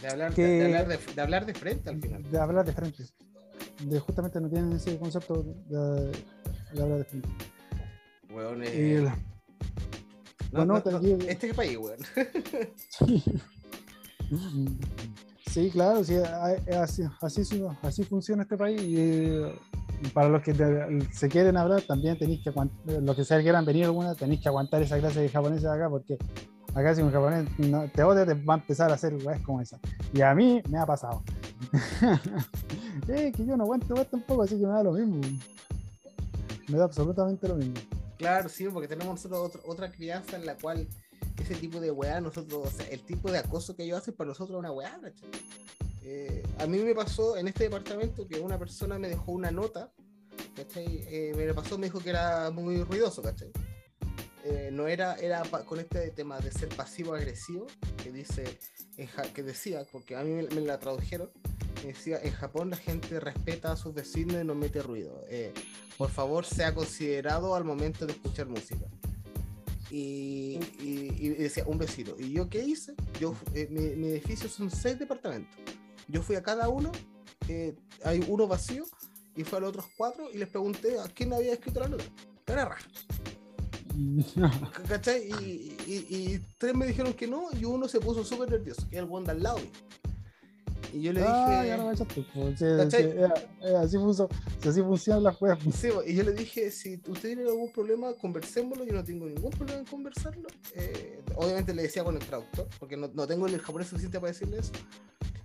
[0.01, 2.23] De hablar, Que- de, de hablar de, de hablar de frente al final.
[2.31, 3.03] de hablar de frente.
[3.83, 6.11] De justamente no tienen ese concepto de,
[6.81, 7.29] hablar de frente.
[8.29, 9.11] Y eh, el- no,
[10.51, 11.97] bueno, no, te- no, aquí- este país, weón.
[15.57, 18.79] Sí, claro, sí, a- así, así, así funciona este país.
[18.79, 19.55] Y, eh,
[20.13, 20.53] para los que
[21.11, 24.49] se quieren hablar, también tenéis que aguantar, los que se quieran venir alguna, tenéis que
[24.49, 26.15] aguantar esa clase de japoneses acá, porque
[26.75, 29.59] acá si un japonés no, te odia, te va a empezar a hacer weas como
[29.59, 29.79] esa.
[30.13, 31.23] Y a mí me ha pasado.
[33.07, 35.21] que yo no aguanto weas tampoco, así que me da lo mismo.
[36.67, 37.73] Me da absolutamente lo mismo.
[38.19, 40.87] Claro, sí, porque tenemos nosotros otro- otra crianza en la cual
[41.43, 44.29] ese tipo de weá, nosotros, o sea, el tipo de acoso que ellos hacen para
[44.29, 44.99] nosotros es una weá.
[46.03, 49.91] Eh, a mí me pasó en este departamento que una persona me dejó una nota,
[50.55, 51.05] ¿cachai?
[51.07, 53.51] Eh, me pasó, me dijo que era muy ruidoso, ¿cachai?
[54.49, 57.67] Eh, no era, era con este tema de ser pasivo-agresivo,
[58.01, 58.45] que dice,
[59.33, 61.29] que decía, porque a mí me, la tradujeron,
[61.83, 65.25] decía, en Japón la gente respeta a sus vecinos y no mete ruido.
[65.27, 65.53] Eh,
[65.97, 68.85] por favor, sea considerado al momento de escuchar música.
[69.89, 72.11] Y, y- y decía, un vecino.
[72.19, 72.93] ¿Y yo qué hice?
[73.19, 75.55] Yo, eh, mi, mi edificio son seis departamentos.
[76.07, 76.91] Yo fui a cada uno,
[77.47, 78.85] eh, hay uno vacío,
[79.35, 82.03] y fue a los otros cuatro y les pregunté a quién había escrito la nota.
[82.47, 82.77] Raja.
[84.87, 85.27] ¿Cachai?
[85.27, 88.97] Y, y- y tres me dijeron que no, y uno se puso súper nervioso, que
[88.97, 89.57] era el one de al lado.
[89.57, 89.71] mío.
[90.93, 91.31] Y yo le dije.
[91.31, 92.87] Ah, ya no me echaste, pues, eh,
[93.61, 94.29] eh, así, funso-
[94.61, 95.59] si así funcionan las weas.
[95.63, 95.75] pues.
[95.75, 99.51] Sí, y yo le dije, si usted tiene algún problema, conversémoslo, yo no tengo ningún
[99.51, 100.47] problema en conversarlo.
[100.75, 104.31] Eh, obviamente le decía con el traductor, porque no, no tengo el japonés suficiente para
[104.31, 104.71] decirle eso.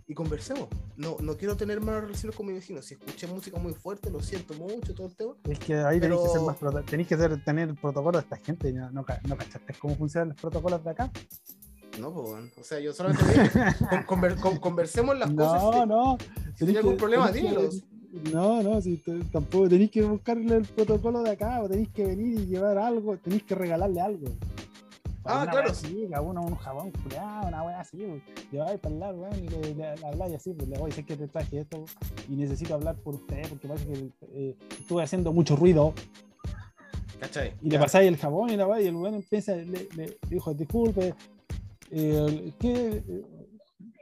[0.08, 0.68] Y conversemos.
[0.96, 2.82] No, no quiero tener malas relaciones con mi vecino.
[2.82, 5.34] Si escuché música muy fuerte, lo siento mucho, todo el tema.
[5.48, 8.24] Es que ahí tenéis que ser Pero- más tenéis que ser- tener el protocolo de
[8.24, 8.72] esta gente.
[8.72, 11.10] No, no, no cachaste cómo funcionan los protocolos de acá.
[12.00, 12.48] No, pues, bueno.
[12.60, 13.50] o sea, yo solamente le
[14.06, 15.62] con- conver- con- conversemos las cosas.
[15.62, 16.18] No, no.
[16.56, 17.70] Si tiene algún que- problema, tenéis que- dímelo.
[18.32, 18.98] No, no, si
[19.32, 23.16] tampoco tenéis que buscarle el protocolo de acá, o tenéis que venir y llevar algo,
[23.16, 24.26] tenéis que regalarle algo.
[25.24, 25.70] Ah, Una claro.
[25.70, 28.22] así, uno un jabón culiado, una wea así, pues.
[28.50, 30.88] lleváis para el lado, weón, y le, le, le habláis así, pues le voy a
[30.88, 31.84] decir que te traje esto
[32.28, 35.94] y necesito hablar por usted porque parece que eh, estuve haciendo mucho ruido
[37.20, 37.52] ¿Cachai?
[37.62, 37.80] y le Ya.
[37.80, 41.14] pasáis el jabón y la weá, y el weón empieza, le, le dijo, disculpe,
[41.92, 43.02] eh, ¿qué,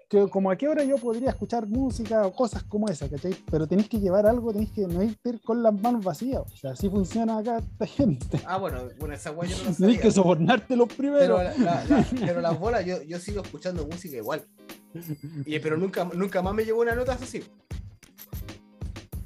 [0.09, 3.35] que, como a qué hora yo podría escuchar música o cosas como esa, ¿cachai?
[3.51, 6.73] Pero tenéis que llevar algo, tenéis que no irte con las manos vacías, o sea,
[6.73, 8.41] así funciona acá esta gente.
[8.47, 10.01] Ah, bueno, bueno, esa weá yo no la Tenéis sabía.
[10.01, 11.37] que sobornártelo primero.
[11.37, 14.43] Pero, la- la- la- pero las bolas, yo, yo sigo escuchando música igual.
[15.47, 17.45] Y, pero nunca, nunca más me llegó una nota así.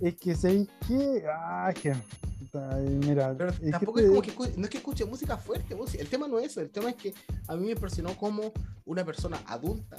[0.00, 1.24] Es que sé que.
[1.32, 1.90] Ah, es que.
[1.92, 3.34] ay, mira.
[3.36, 6.02] Pero es tampoco te- es como que escu- no es que escuche música fuerte, música.
[6.02, 7.14] el tema no es eso, el tema es que
[7.48, 8.52] a mí me impresionó cómo
[8.84, 9.96] una persona adulta,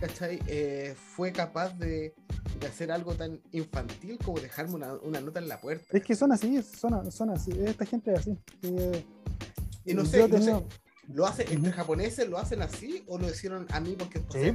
[0.00, 0.40] ¿cachai?
[0.46, 2.14] Eh, fue capaz de,
[2.60, 5.84] de hacer algo tan infantil como dejarme una, una nota en la puerta.
[5.96, 7.50] Es que son así, son, son así.
[7.64, 8.38] Esta gente es así.
[8.62, 9.04] Eh,
[9.84, 10.64] Y no yo sé, no tenía- sé,
[11.08, 14.50] ¿lo hace, entre japoneses lo hacen así o lo hicieron a mí porque por Sí?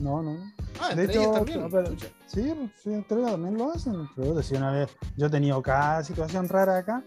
[0.00, 0.36] No, no.
[0.80, 1.60] Ah, De hecho, también.
[1.60, 1.90] no, pero-.
[2.26, 4.08] Sí, sí, entre ellos también lo hacen.
[4.14, 7.02] Pero si una vez, yo he tenido cada situación rara acá.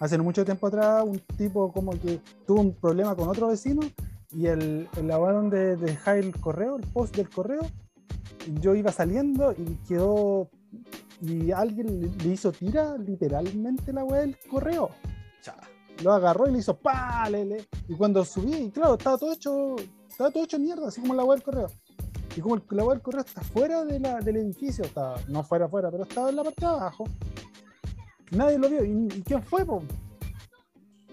[0.00, 3.80] Hace mucho tiempo atrás, un tipo como que tuvo un problema con otro vecino
[4.32, 7.62] y el, el lavadón de, de dejar el correo, el post del correo,
[8.60, 10.50] yo iba saliendo y quedó.
[11.20, 14.90] Y alguien le, hizo tira literalmente la weá del correo.
[15.40, 15.54] Cha.
[16.02, 17.28] Lo agarró y le hizo pa.
[17.88, 19.76] Y cuando subí, y claro, estaba todo hecho,
[20.08, 21.68] estaba todo hecho mierda, así como la weá del correo.
[22.36, 25.42] Y como el, la weá del correo está fuera de la, del edificio, estaba, no
[25.42, 27.04] fuera afuera, pero estaba en la parte de abajo.
[28.30, 28.84] Nadie lo vio.
[28.84, 29.82] ¿Y, y quién fue, po?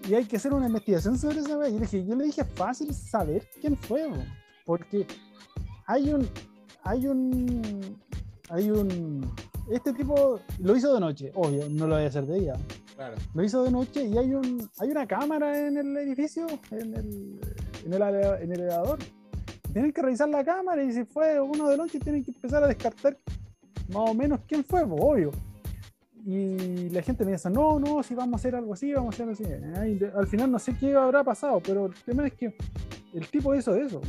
[0.08, 1.68] Y hay que hacer una investigación sobre esa weá.
[1.68, 4.16] Y le dije, yo le dije, fácil saber quién fue, po.
[4.64, 5.06] Porque
[5.86, 6.28] hay un,
[6.82, 7.98] hay un,
[8.48, 9.32] hay un,
[9.70, 12.54] este tipo lo hizo de noche, obvio, no lo voy a hacer de día.
[12.96, 13.16] Claro.
[13.34, 17.40] Lo hizo de noche y hay un hay una cámara en el edificio, en el,
[17.84, 18.98] en el, en el elevador.
[19.72, 22.66] Tienen que revisar la cámara y si fue uno de noche tienen que empezar a
[22.66, 23.18] descartar
[23.88, 25.30] más o menos quién fue, pues, obvio.
[26.24, 29.24] y la gente me dice, no, no, si vamos a hacer algo así, vamos a
[29.24, 30.04] hacer algo así.
[30.14, 32.54] Al final no sé qué habrá pasado, pero el tema es que
[33.14, 34.00] el tipo hizo eso.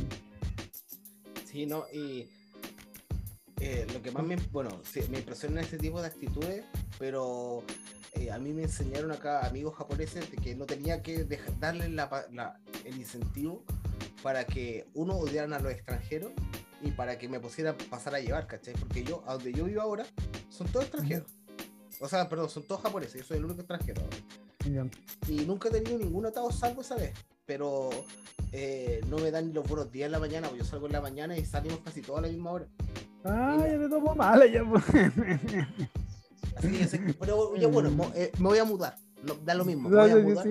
[1.44, 2.28] Sí, no, y
[3.60, 6.64] eh, lo que más me, bueno, sí, me impresiona ese tipo de actitudes,
[6.98, 7.62] pero
[8.14, 11.24] eh, a mí me enseñaron acá amigos japoneses de que no tenía que
[11.60, 13.62] darle la pa- la- el incentivo
[14.22, 16.32] para que uno odiaran a los extranjeros
[16.80, 18.74] y para que me pusiera a pasar a llevar, ¿cachai?
[18.74, 20.04] Porque yo, a donde yo vivo ahora,
[20.50, 21.26] son todos extranjeros.
[22.00, 24.16] O sea, perdón, son todos japoneses, yo soy el único extranjero ahora
[25.28, 27.12] y nunca he tenido ningún atado salvo esa vez.
[27.46, 27.90] Pero
[28.52, 30.92] eh, no me dan ni los buenos días en la mañana, porque yo salgo en
[30.92, 32.66] la mañana y salimos casi toda a la misma hora.
[33.24, 34.62] Ah, ya te tomo mala ya.
[36.88, 38.96] sé- pero ya bueno, mo- eh, me voy a mudar.
[39.22, 40.46] No, da lo mismo, me voy a mudar.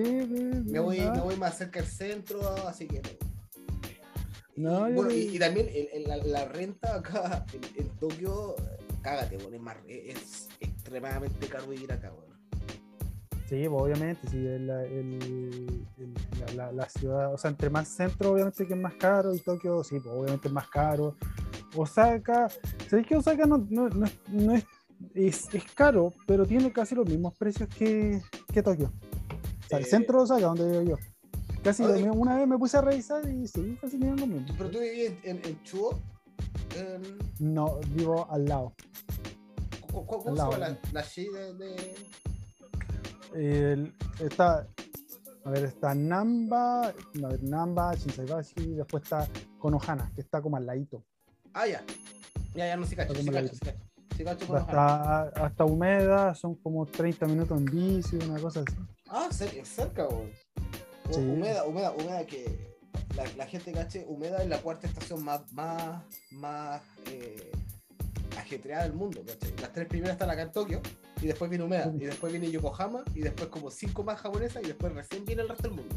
[0.72, 3.00] Me voy, me voy más cerca del centro, así que.
[4.56, 8.54] No, y, bueno, y, y también el- el- la, la renta acá en, en Tokio,
[9.02, 12.34] cágate, bueno, es, más, es extremadamente caro vivir acá, bueno.
[13.48, 18.32] Sí, pues, obviamente, sí, el- el- el- la, la- ciudad, o sea, entre más centro,
[18.32, 21.16] obviamente que es más caro, y Tokio, sí, pues, obviamente es más caro.
[21.76, 22.48] Osaka,
[22.88, 24.64] ¿sabéis que Osaka no, no, no no es,
[25.14, 28.20] es, es caro, pero tiene casi los mismos precios que,
[28.52, 28.92] que Tokio?
[29.64, 30.96] O sea, el Eh, centro de Osaka, donde vivo yo.
[31.62, 34.46] Casi una vez me puse a revisar y sí, casi tienen lo mismo.
[34.58, 35.98] Pero tú vivías en, en, Chuo.
[36.76, 37.02] En,
[37.38, 38.74] No, vivo al lado.
[39.90, 40.78] ¿Cómo, Al se llama lado.
[40.92, 41.94] la, Shi de, de-
[43.72, 44.66] El- está,
[45.44, 46.92] a ver, está Namba, a
[47.28, 49.26] ver, Namba, Shinsaibashi, después está
[49.58, 51.02] Konohana, que está como al ladito.
[51.52, 51.82] Ah, ya.
[52.54, 53.78] Ya, ya no sí cacho, sí como cacho, sí cacho.
[54.16, 55.22] Sí cacho con Ohana.
[55.22, 58.76] Hasta, hasta Humeda son como 30 minutos en bici, una cosa así.
[59.08, 60.30] Ah, cerca, weón.
[61.10, 61.20] Sí.
[61.20, 62.74] Humeda, humeda, humeda que
[63.16, 67.52] la, la gente cache, humeda es la cuarta estación más, más, más eh,
[68.38, 69.22] ajetreada del mundo.
[69.60, 70.80] Las tres primeras están acá en Tokio,
[71.20, 74.68] y después viene Humeda, y después viene Yokohama, y después como cinco más japonesas, y
[74.68, 75.96] después recién viene el resto del mundo.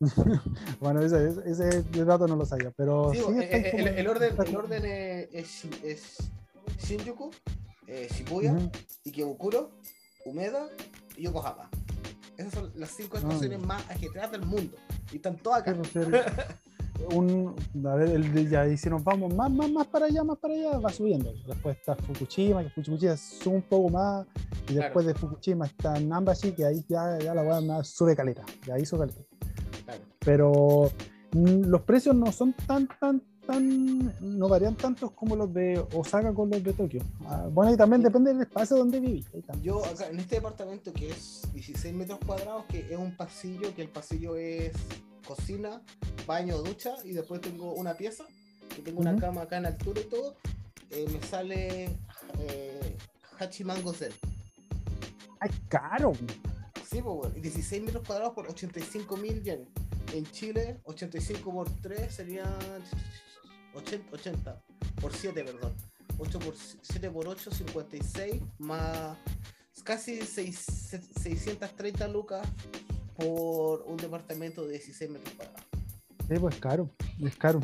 [0.80, 4.08] Bueno, ese, ese, ese dato no lo sabía, pero Sí, sí, eh, eh, el, el
[4.08, 5.64] orden, el orden es
[6.78, 7.30] Shinjuku,
[7.86, 8.54] eh, Shibuya.
[9.04, 9.70] Ikebukuro,
[10.24, 10.68] Umeda
[11.16, 11.68] y Yokohama.
[12.36, 14.76] Esas son las cinco estaciones más ajetreadas del mundo.
[15.12, 15.70] Y están todas acá.
[15.72, 16.20] el-
[17.12, 17.54] un,
[17.86, 20.54] a ver, el de ya, si nos vamos más, más, más para allá, más para
[20.54, 21.32] allá, va subiendo.
[21.46, 24.26] Después está Fukushima, que Fukushima sube un poco más,
[24.62, 24.82] y Claro.
[24.82, 28.86] después de Fukushima está Nambashi, que ahí ya, ya la weá sube caleta, y ahí
[28.86, 29.20] sube caleta.
[29.84, 30.00] Claro.
[30.20, 30.90] pero
[31.32, 36.32] mm, los precios no son tan, tan, tan, no varían tantos como los de Osaka
[36.32, 37.02] con los de Tokio.
[37.26, 39.26] Ah, bueno, y también depende del espacio donde vivís.
[39.62, 43.82] Yo acá en este departamento que es 16 metros cuadrados, que es un pasillo, que
[43.82, 44.72] el pasillo es
[45.26, 45.82] cocina,
[46.26, 48.24] baño, ducha, y después tengo una pieza,
[48.74, 50.36] que tengo una cama acá en altura y todo,
[50.90, 51.84] eh, me sale
[52.40, 52.96] eh,
[53.38, 54.12] Hachimango Zen.
[55.40, 56.12] ¡Ay, caro!
[56.88, 59.68] Sí, pues bueno, y 16 metros cuadrados por 85 mil yenes.
[60.12, 62.54] En Chile, 85 por 3 serían
[63.74, 64.62] 80, 80
[65.00, 65.74] por 7, perdón.
[66.18, 69.16] 8 por 7 por 8, 56 más
[69.82, 70.58] casi 6,
[71.20, 72.46] 630 lucas
[73.16, 75.62] por un departamento de 16 metros cuadrados.
[76.28, 76.90] Sí, pues caro,
[77.22, 77.60] es caro.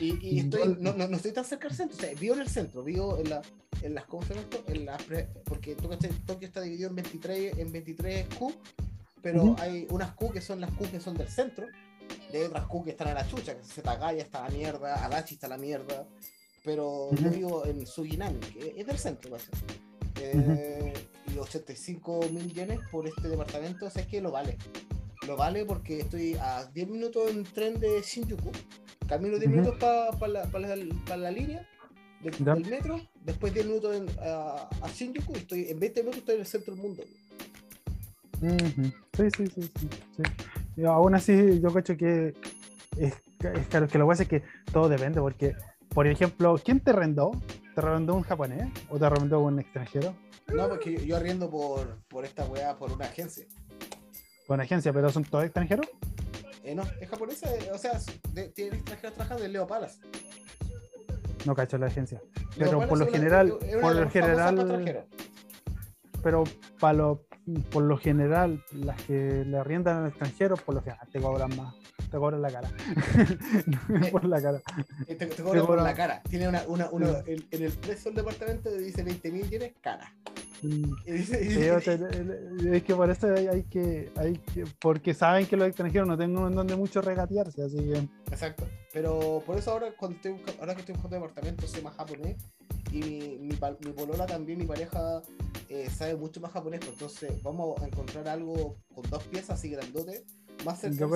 [0.00, 2.40] Y, y estoy, no, no, no estoy tan cerca del centro, o sea, vivo en
[2.40, 3.42] el centro, vivo en, la,
[3.82, 4.04] en las.
[4.66, 8.52] En las pre- porque Tokio está, dividido en 23, en 23 Q,
[9.20, 9.56] pero Ujú.
[9.60, 11.66] hay unas Q que son las Q que son del centro,
[12.32, 15.34] de otras Q que están a la chucha, que Zetagaya está a la mierda, Adachi
[15.34, 16.06] está a la mierda,
[16.64, 17.36] pero yo Ujú.
[17.36, 19.74] vivo en Suginami, que es del centro, básicamente.
[20.20, 20.92] Eh,
[21.34, 24.58] Y 85 mil yenes por este departamento, o sea, es que lo vale.
[25.26, 28.50] Lo vale porque estoy a 10 minutos en tren de Shinjuku.
[29.08, 29.60] Camino 10 Ujú.
[29.60, 30.76] minutos para la, pa la,
[31.06, 31.66] pa la línea
[32.22, 32.54] del, Ya.
[32.54, 33.00] del metro.
[33.24, 36.46] Después 10 minutos en- a, a Shinjuku y estoy, en 20 minutos estoy en el
[36.46, 37.02] centro del mundo.
[38.40, 38.48] Sí,
[39.16, 40.22] sí, sí, sí, sí.
[40.86, 42.34] Aún así, yo cacho que
[42.96, 43.14] es,
[43.68, 44.42] caro, que lo que pasa es que
[44.72, 45.54] todo depende, porque,
[45.90, 47.30] por ejemplo, ¿quién te arrendó?
[47.74, 50.14] ¿Te arrendó un japonés o te arrendó un extranjero?
[50.48, 53.46] No, porque yo, yo arriendo por, por esta weá, por una agencia.
[54.46, 55.86] Con agencia, pero son todos extranjeros.
[56.64, 57.98] Eh, no, es japonesa, eh, o sea,
[58.32, 59.98] de- tiene extranjeros trabajando en Leo Palace.
[61.44, 62.20] No cacho la agencia.
[62.56, 65.06] Pero por lo una- general, una por lo general,
[66.22, 66.44] pero
[66.78, 67.24] para lo,
[67.70, 71.74] por lo general, las que le arriendan al extranjero, por lo general te cobran más.
[72.10, 72.70] Te cobran la cara.
[74.12, 74.60] por la cara.
[75.06, 76.22] Eh, Te, te cobran por la cara.
[76.28, 77.32] Tiene una, una, una- Sí.
[77.32, 80.12] el- en el precio del departamento dice 20 mil yenes, cara.
[80.60, 81.94] Sí, o sea,
[82.72, 86.36] es que por eso hay, que, hay que, porque saben que los extranjeros no tienen
[86.38, 88.68] en donde mucho regatearse, así que Exacto.
[88.92, 92.36] Pero por eso ahora cuando estoy ahora que estoy buscando departamento sé más japonés.
[92.92, 95.22] Y mi, mi, mi polola también, mi pareja,
[95.72, 99.70] eh, sabe mucho más japonés, pues, entonces vamos a encontrar algo con dos piezas así
[99.70, 100.24] grandote,
[100.64, 101.08] más cerca Yo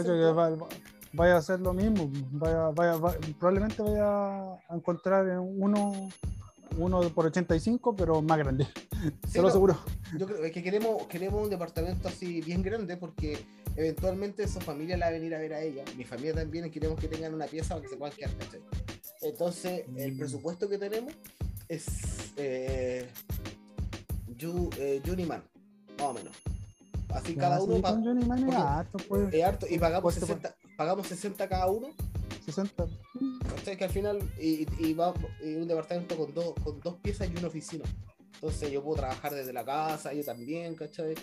[1.12, 2.10] vaya a hacer lo mismo.
[2.32, 4.06] Vaya, vaya, va- probablemente vaya
[4.68, 6.08] a encontrar en uno,
[6.78, 8.66] uno por 85, pero más grande.
[9.26, 9.78] Sí, Se lo no, aseguro.
[10.18, 13.38] Yo creo que queremos, queremos un departamento así bien grande porque
[13.76, 15.84] eventualmente su familia la va a venir a ver a ella.
[15.98, 18.60] Mi familia también y queremos que tengan una pieza para que se puedan quedar, ¿cachai?
[19.20, 20.18] Entonces, el Mm.
[20.18, 21.12] presupuesto que tenemos
[21.68, 23.06] es eh,
[24.36, 25.42] Yu- eh, Juniman,
[25.98, 26.34] más o menos.
[27.10, 29.78] Así cada uno sí, pa- con Johnny Man es porque- harto, pues, es harto, y
[29.78, 31.88] pagamos Cuesta, 60, pagamos 60 cada uno.
[32.44, 32.86] 60.
[33.56, 33.76] ¿cachai?
[33.76, 37.36] Que al final, y, y va y un departamento con, dos con dos piezas y
[37.38, 37.84] una oficina.
[38.34, 41.14] Entonces yo puedo trabajar desde la casa, yo también, ¿cachai?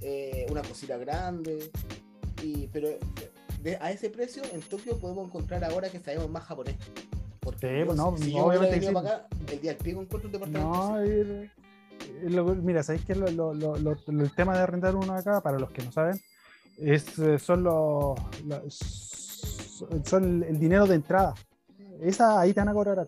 [0.00, 1.70] Eh, una cocina grande.
[2.42, 2.88] Y, pero
[3.62, 6.76] de- a ese precio en Tokio podemos encontrar ahora que sabemos más japonés.
[7.40, 10.02] Porque Sí, pues no, si, si no, yo obviamente para acá, el día del pico
[10.02, 10.70] encuentro un departamento.
[10.70, 11.00] No,
[12.30, 13.74] lo- mira, ¿sabéis que lo- lo-
[14.06, 16.20] el tema de arrendar uno acá, para los que no saben,
[16.78, 21.34] es, eh, son los, los- son el, dinero de entrada.
[22.00, 23.06] Esa ahí te van a cobrar.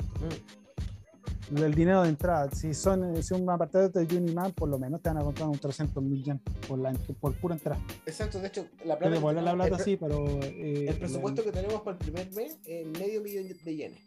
[1.50, 1.56] Mm.
[1.56, 2.48] el dinero de entrada.
[2.52, 5.48] Si son eh, si un apartamento de Uniman, por lo menos te van a contar
[5.48, 6.38] un 300 mil yen
[6.68, 7.80] por, la, por pura entrada.
[8.06, 9.10] Exacto, de hecho, la Te plata.
[9.10, 10.24] devuelven la plata el- así, pero.
[10.42, 13.98] eh, El presupuesto la- que tenemos para el primer mes es medio millón de yenes.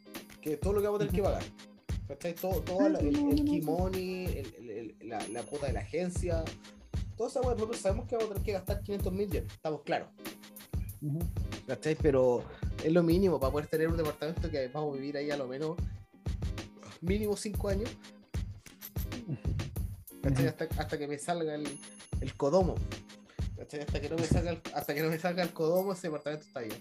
[0.42, 1.44] Que es todo lo que vamos a tener que pagar.
[2.14, 2.36] ¿Cachai?
[2.36, 4.70] Todo, todo Ah, el, el, kimoni, el- el-
[5.02, 6.44] el- la, la cuota de la agencia.
[7.18, 9.52] Toda esa weá, nosotros sabemos que vamos a tener que gastar 500 mil yenes.
[9.52, 10.10] Estamos claros.
[11.68, 11.96] ¿Cachai?
[11.96, 12.44] Pero
[12.84, 15.48] es lo mínimo para poder tener un departamento que vamos a vivir ahí a lo
[15.48, 15.76] menos
[17.02, 17.90] mínimo 5 años.
[20.22, 20.48] ¿Cachai?
[20.48, 21.68] Hasta, hasta que me salga el,
[22.22, 22.76] el codomo.
[23.58, 23.82] ¿Cachai?
[23.82, 26.46] Hasta que no me salga el, hasta que no me salga el codomo, ese departamento
[26.46, 26.78] está bien.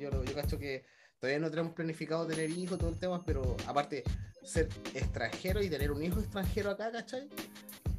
[0.00, 0.84] Yo, yo cacho que
[1.20, 4.02] todavía no tenemos planificado tener hijos, todo el tema, pero aparte,
[4.42, 7.28] ser extranjero y tener un hijo extranjero acá, ¿cachai?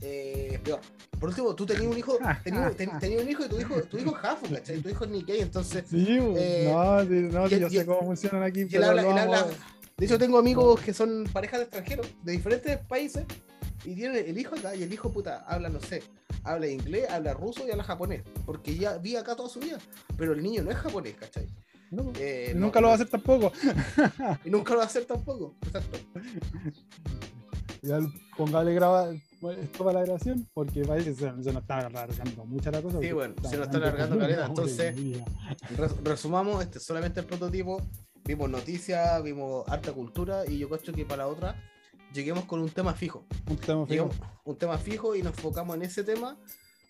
[0.02, 0.80] Eh, peor.
[1.20, 3.98] Por último, tú tenías un hijo, tenías, ten- tenías un hijo y tu hijo, tu
[4.00, 4.80] hijo es Jafu, ¿cachai?
[4.82, 5.84] Tu hijo es Nikkei, entonces.
[5.88, 8.66] Sí, pues, Eh, no, no, sí, y- yo y- sé cómo funcionan aquí.
[8.66, 9.48] Pero habla, habla-
[9.98, 13.24] De hecho, tengo amigos que son parejas de extranjeros, de diferentes países,
[13.86, 16.02] y tienen el hijo acá, y el hijo, puta, habla, no sé,
[16.44, 19.78] habla inglés, habla ruso y habla japonés, porque ya vi acá toda su vida,
[20.18, 21.48] pero el niño no es japonés, ¿cachai?
[21.92, 23.52] No, pues, Eh, y no- nunca lo va a hacer tampoco.
[24.46, 26.00] Y nunca lo va a hacer tampoco, exacto.
[27.84, 28.00] Ya
[28.38, 32.70] póngale graba esto para la grabación, porque parece que se, se nos está alargando mucha
[32.70, 33.00] la cosa.
[33.02, 34.96] Sí, bueno, se nos está alargando caleta, una entonces-
[36.04, 37.82] resumamos, este es solamente el prototipo.
[38.24, 41.56] Vimos noticias, vimos harta cultura y yo creo que para la otra
[42.14, 43.26] lleguemos con un tema fijo.
[43.50, 43.90] Un tema fijo.
[43.90, 44.16] Llegamos
[44.46, 46.38] un tema fijo y nos enfocamos en ese tema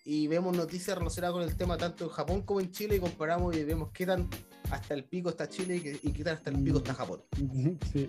[0.04, 3.56] y vemos noticias relacionadas con el tema tanto en Japón como en Chile y comparamos
[3.56, 4.28] y vemos qué tan
[4.70, 7.22] hasta el pico está Chile y qué, y qué tan hasta el pico está Japón.
[7.92, 8.08] Sí.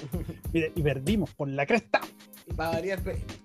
[0.52, 2.00] Mire, y perdimos por la cresta.
[2.46, 3.02] Y para variar,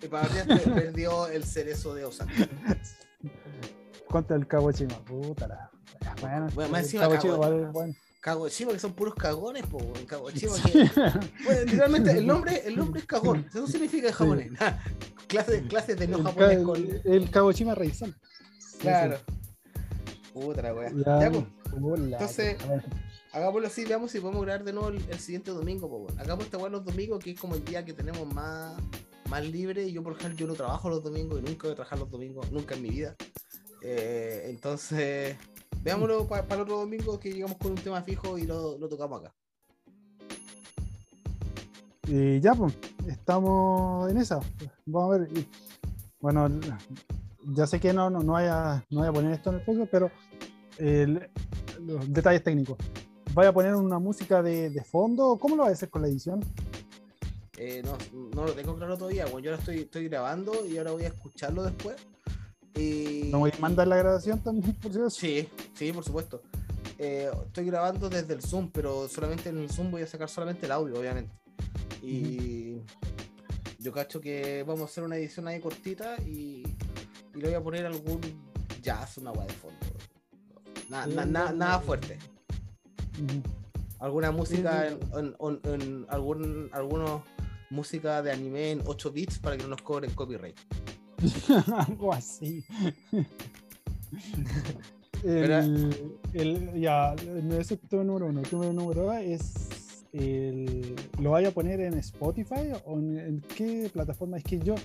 [0.09, 2.33] para variar perdió el cerezo de Osaka.
[4.07, 4.97] Contra el Cabo Chima.
[5.05, 5.71] Puta la.
[6.21, 7.93] Bueno, Bueno, más encima vale, bueno.
[8.25, 10.71] Kagoshima, que son puros cagones, po, Kagoshima, Sí.
[10.71, 10.79] que
[11.45, 13.45] Bueno, literalmente el nombre, el nombre es cagón.
[13.47, 14.17] Eso significa en Sí.
[14.17, 14.51] japonés.
[15.27, 17.01] clases, clases de no el, japonés ca- con.
[17.03, 18.15] el Cabo Chima Reizón.
[18.79, 19.19] Claro.
[20.33, 20.91] Puta la wea.
[21.05, 21.43] Ya, Ya, pues,
[22.11, 22.57] Entonces-
[23.31, 26.19] hagámoslo así, veamos si podemos grabar de nuevo el, el siguiente domingo, po, weón.
[26.19, 28.73] Hagamos esta weá los domingos, que es como el día que tenemos más,
[29.29, 29.83] más libre.
[29.83, 32.09] Y yo, por ejemplo, yo no trabajo los domingos y nunca voy a trabajar los
[32.09, 33.15] domingos, nunca en mi vida.
[33.83, 35.35] Eh, entonces,
[35.85, 39.21] veámoslo para el otro domingo que llegamos con un tema fijo y lo, lo tocamos
[39.21, 39.33] acá.
[42.07, 42.77] Y ya, pues,
[43.07, 44.39] estamos en esa.
[44.85, 45.29] Vamos a ver.
[46.19, 46.49] bueno,
[47.53, 49.89] ya sé que no, no, no, vaya, no voy a poner esto en el podcast,
[49.91, 50.11] pero
[50.77, 51.29] el-
[51.79, 52.77] los detalles técnicos.
[53.33, 55.37] ¿Vaya a poner una música de, de fondo?
[55.39, 56.39] ¿Cómo lo va a hacer con la edición?
[57.57, 57.97] Eh, no,
[58.33, 59.25] no lo tengo claro todavía.
[59.25, 61.95] Bueno, yo ahora estoy, estoy grabando y ahora voy a escucharlo después.
[62.75, 63.29] Y...
[63.31, 65.09] ¿No voy a mandar la grabación también, por acaso?
[65.09, 66.41] Sí, sí, por supuesto.
[66.97, 70.65] Eh, estoy grabando desde el Zoom, pero solamente en el Zoom voy a sacar solamente
[70.65, 71.33] el audio, obviamente.
[72.01, 72.77] Y
[73.79, 76.63] yo cacho que vamos a hacer una edición ahí cortita y,
[77.33, 78.21] y le voy a poner algún
[78.81, 79.77] jazz, una guay de fondo.
[80.89, 82.17] Na- na- na- nada fuerte.
[83.99, 87.21] Alguna música en algún algunos
[87.69, 90.57] música de anime en 8 bits para que no nos cobren copyright.
[91.87, 92.63] Algo así.
[95.23, 95.95] El,
[96.33, 97.15] el- ya,
[97.59, 98.41] ese es número uno.
[98.51, 99.53] Número dos es
[100.13, 104.37] el, ¿lo vaya a poner en Spotify o en, en qué plataforma?
[104.37, 104.75] Es que yo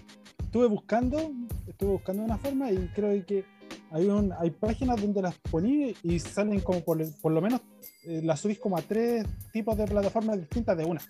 [0.42, 1.30] estuve buscando,
[1.66, 3.44] estuve buscando una forma y creo que
[3.90, 7.60] hay, un, hay páginas donde las poní y salen como por, por lo menos
[8.04, 11.00] eh, las subís como a tres tipos de plataformas distintas de una.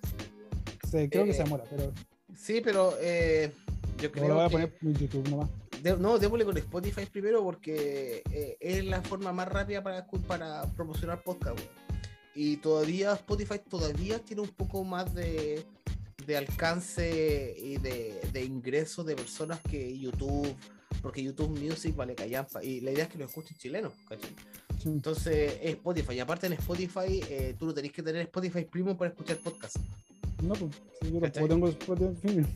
[0.84, 1.92] O sea, creo que Eh, se demora, pero
[2.36, 3.52] Sí, pero eh,
[4.00, 4.52] yo No creo lo voy a que...
[4.52, 5.50] poner en YouTube nomás.
[5.82, 10.62] de- no, démosle con Spotify primero porque eh, es la forma más rápida para, para
[10.74, 11.58] promocionar podcast.
[12.34, 15.64] Y todavía Spotify todavía tiene un poco más de,
[16.26, 20.54] de alcance y de, de ingresos de personas que YouTube,
[21.02, 22.62] porque YouTube Music vale callampa.
[22.62, 24.30] Y la idea es que lo escuchen chilenos, ¿cachai?
[24.80, 24.88] Sí.
[24.88, 26.14] Entonces es Spotify.
[26.14, 29.76] Y aparte en Spotify, eh, tú no tenés que tener Spotify Premium para escuchar podcast.
[30.42, 30.70] No, pues,
[31.12, 32.46] yo tampoco tengo Spotify.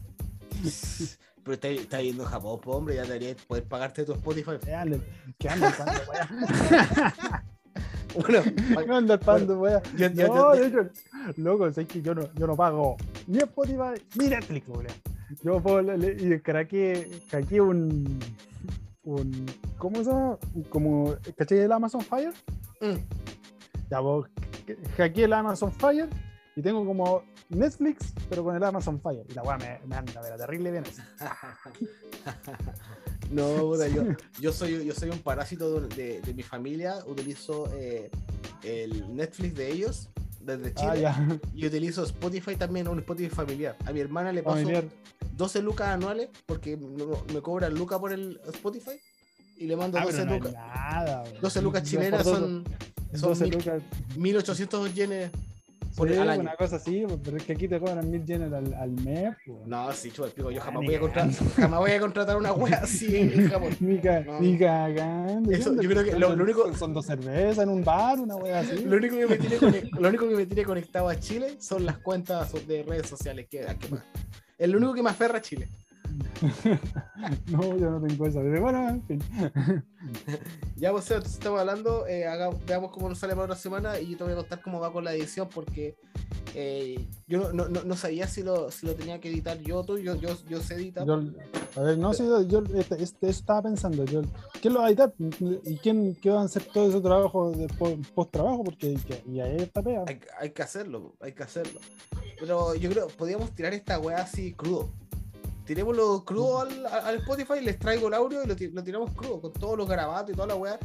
[1.45, 4.53] Pero está, está yendo a Japón, pues, hombre, ya deberías poder pagarte tu Spotify.
[4.73, 5.01] Ande-
[5.39, 7.45] Que anda el pando, weá.
[8.15, 8.43] Bueno,
[8.85, 9.83] Que anda el pando, weá.
[9.97, 10.89] ya- No, de hecho,
[11.37, 14.87] loco, es que yo no, yo no pago ni Spotify ni Netflix, weá.
[15.43, 18.19] Yo puedo, y craqué, craqué un,
[19.03, 19.47] un,
[19.79, 20.39] ¿cómo se llama?
[20.69, 22.33] Como, ¿cachai el Amazon Fire?
[22.81, 22.95] Mm.
[23.91, 24.29] Ya, vos,
[24.97, 26.09] hackeé el Amazon Fire
[26.55, 27.23] y tengo como
[27.55, 29.25] Netflix, pero con el Amazon Fire.
[29.29, 31.01] Y la weá me, me anda, pero terrible bien así.
[33.31, 34.05] No, yo,
[34.41, 36.99] yo, soy, yo soy un parásito de, de- mi familia.
[37.07, 38.11] Utilizo eh,
[38.63, 40.09] el Netflix de ellos
[40.41, 41.39] desde Chile Ah, ya.
[41.55, 43.77] y utilizo Spotify también, un Spotify familiar.
[43.87, 44.85] A mi hermana le paso Familiar.
[45.37, 48.93] 12 lucas anuales porque me, cobran lucas por el Spotify
[49.57, 50.53] y le mando Ah, 12 pero no es lucas.
[50.55, 51.41] nada, weón.
[51.41, 52.65] 12 lucas chilenas son,
[53.15, 53.83] son 12 mil- lucas.
[54.17, 55.31] 1800 yenes
[55.97, 56.41] por Sí, al año.
[56.43, 59.35] una cosa así, pero es que aquí te cobran mil yenes al, al mes.
[59.47, 59.59] pues.
[59.67, 60.51] No, sí, chupa el pico.
[60.51, 63.77] Yo Ah, jamás voy, a contratar, jamás voy a contratar una wea así en Japón.
[63.81, 64.41] Ni, ca- No.
[64.41, 65.51] ni cagando.
[65.53, 68.61] Eso, ¿qué yo creo que lo- único- Son- dos cervezas en un bar, una wea
[68.61, 68.85] así.
[68.85, 71.99] Lo único, que me tiene lo único que me tiene conectado a Chile son las
[71.99, 74.05] cuentas de redes sociales que hay que pagar.
[74.59, 75.69] Es lo único que me aferra a Chile.
[77.51, 78.41] No, yo no tengo eso.
[78.41, 79.23] Pero bueno, en fin.
[80.77, 82.07] Ya, pues, estamos hablando.
[82.07, 84.61] eh, haga- veamos cómo nos sale para otra semana y yo te voy a contar
[84.61, 85.97] cómo va con la edición porque
[86.55, 89.97] eh, yo no, no- no- sabía si lo, si lo tenía que editar yo tú.
[89.99, 91.07] Yo, yo, yo sé editar.
[91.07, 91.23] Yo,
[91.77, 94.05] a ver, no sé, yo este, este- estaba pensando.
[94.05, 94.23] Yo,
[94.61, 95.15] ¿Quién lo va a editar?
[95.65, 97.67] ¿Y quién, qué va a hacer todo ese trabajo de
[98.15, 98.63] post trabajo?
[98.65, 100.05] Porque que- y ahí está pega.
[100.07, 101.81] Hay, hay que hacerlo, hay que hacerlo.
[102.39, 104.91] Pero yo creo podríamos tirar esta weá así crudo.
[105.65, 109.41] Tirémoslo crudo al, al- Spotify, les traigo el audio y lo, ti- lo tiramos crudo,
[109.41, 110.79] con todos los garabatos y toda la weá.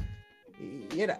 [0.59, 1.19] Y, y era.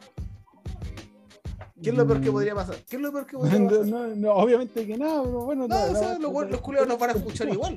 [1.81, 2.33] ¿Qué es lo peor que Mm.
[2.33, 2.75] podría pasar?
[2.89, 3.85] ¿Qué es lo peor que podría No, pasar?
[3.85, 5.67] no, no, obviamente que nada, pero bueno.
[5.67, 7.75] No, o sea, los, weones- los culiados nos van a escuchar igual.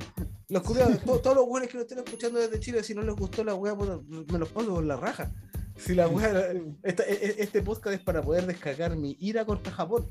[0.49, 3.15] Los culiados, to- todos los buenos que nos estén escuchando desde Chile, si no les
[3.15, 5.31] gustó la weá, bueno, me los pongo por la raja.
[5.77, 10.07] Si la weá, e- e- este podcast es para poder descargar mi ira contra Japón.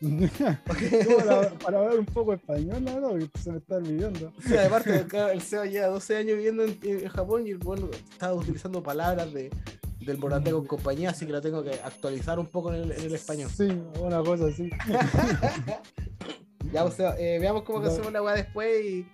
[0.66, 4.32] Para, para hablar un poco español, la verdad, porque se me está olvidando.
[4.46, 7.88] Sí, aparte, claro, el Seba lleva 12 años viviendo en, en Japón y el bueno
[7.92, 9.50] estaba utilizando palabras de,
[10.00, 13.00] del Morandé con compañía, así que la tengo que actualizar un poco en el, en
[13.04, 13.50] el español.
[13.50, 13.68] Sí,
[14.00, 14.68] una cosa así.
[16.72, 17.88] Ya, o sea, eh, veamos cómo Ya.
[17.88, 19.06] hacemos la weá después y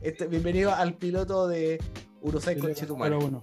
[0.00, 1.82] este, bienvenido al piloto de
[2.22, 3.16] Urusai Conchetumare.
[3.18, 3.42] Pero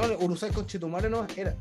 [0.00, 1.56] Pongámosle Urusai Conchetumare, no, era,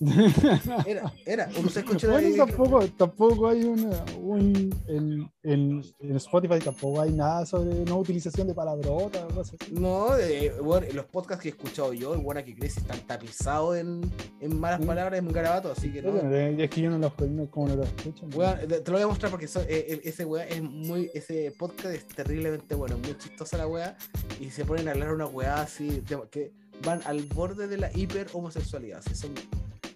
[0.86, 2.28] era, era, Urusai Conchetumare.
[2.30, 7.98] Bueno, tampoco, tampoco hay una, un, en, en, en Spotify tampoco hay nada sobre no
[7.98, 9.72] utilización de palabrotas o cosas así.
[9.72, 13.76] No, eh, bueno, los podcasts que he escuchado yo, el buena que crece, están tapizados
[13.76, 14.00] en,
[14.40, 14.86] en malas Sí.
[14.86, 16.10] palabras, en garabatos, así que no.
[16.12, 18.26] Bueno, Es que yo no los no, como no los escucho.
[18.26, 18.54] ¿no?
[18.66, 21.10] Te lo voy a mostrar porque so- eh, el- ese weá es muy.
[21.14, 23.96] Ese podcast es terriblemente bueno, muy chistosa la weá.
[24.40, 26.52] Y se ponen a hablar una weá así que
[26.82, 28.98] van al borde de la hiper homosexualidad.
[29.04, 29.32] así son,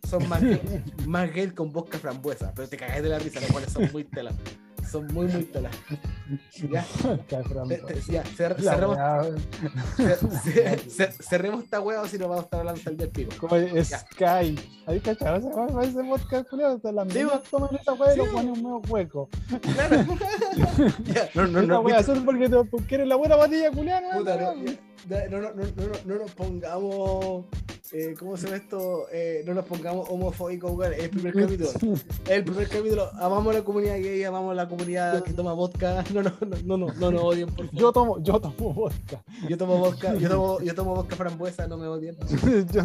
[0.09, 0.61] son más gay,
[1.07, 2.53] más gay con vodka frambuesa.
[2.55, 4.33] Pero te cagáis de la risa, los cuales son muy tela.
[4.91, 5.71] Son muy, muy tela.
[6.71, 6.83] Ya,
[7.29, 9.23] ya, cer- la cerremos, weá,
[9.99, 12.97] cer- cer- cer- cerremos esta weá o si no vamos a estar hablando hasta el
[12.97, 13.35] del pico.
[13.39, 13.99] Como es Ya.
[13.99, 14.59] Sky.
[14.87, 15.37] ¿Ahí cachado?
[15.83, 17.43] Ese ese podcast, culiao, te la weón.
[17.51, 19.29] toman esa weá y lo ponen un medio hueco.
[19.75, 19.97] Claro.
[21.05, 24.37] Ya, no, no, no, weá, solo porque, te- porque eres la buena patilla, culiao, Puta,
[24.39, 24.55] no,
[25.09, 27.47] no, no, no, no, no nos pongamos.
[27.93, 29.07] Eh, ¿Cómo se llama esto?
[29.13, 30.93] Eh, no nos pongamos homofóbicos, weón.
[30.93, 31.71] Es el primer capítulo.
[31.71, 33.11] Es el primer capítulo.
[33.15, 36.05] Amamos a la comunidad gay, amamos a la comunidad que toma vodka.
[36.15, 37.81] No, no, no, no, no, no nos odien, por favor.
[37.81, 39.23] Yo tomo, yo tomo vodka.
[39.49, 42.17] Yo tomo vodka, yo tomo, yo tomo vodka frambuesa, no me odien.
[42.73, 42.81] Yo-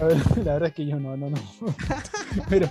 [0.00, 1.36] a ver, la verdad es que yo no, no, no.
[2.48, 2.68] Pero,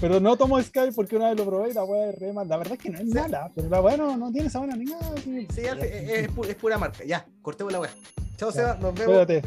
[0.00, 2.48] pero no tomo Sky porque una vez lo probé y la weá es re mal.
[2.48, 4.76] La verdad es que no es mala, pero la weá no, no tiene sabor a
[4.76, 5.12] ni nada.
[5.16, 5.46] así.
[5.54, 7.04] Sí, es, es- es pu- es pura marca.
[7.04, 7.90] Ya, cortemos la weá.
[8.36, 8.50] Chao.
[8.52, 9.06] Seba, nos vemos.
[9.26, 9.42] Cuídate.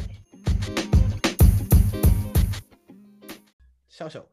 [4.00, 4.26] Chao, chao.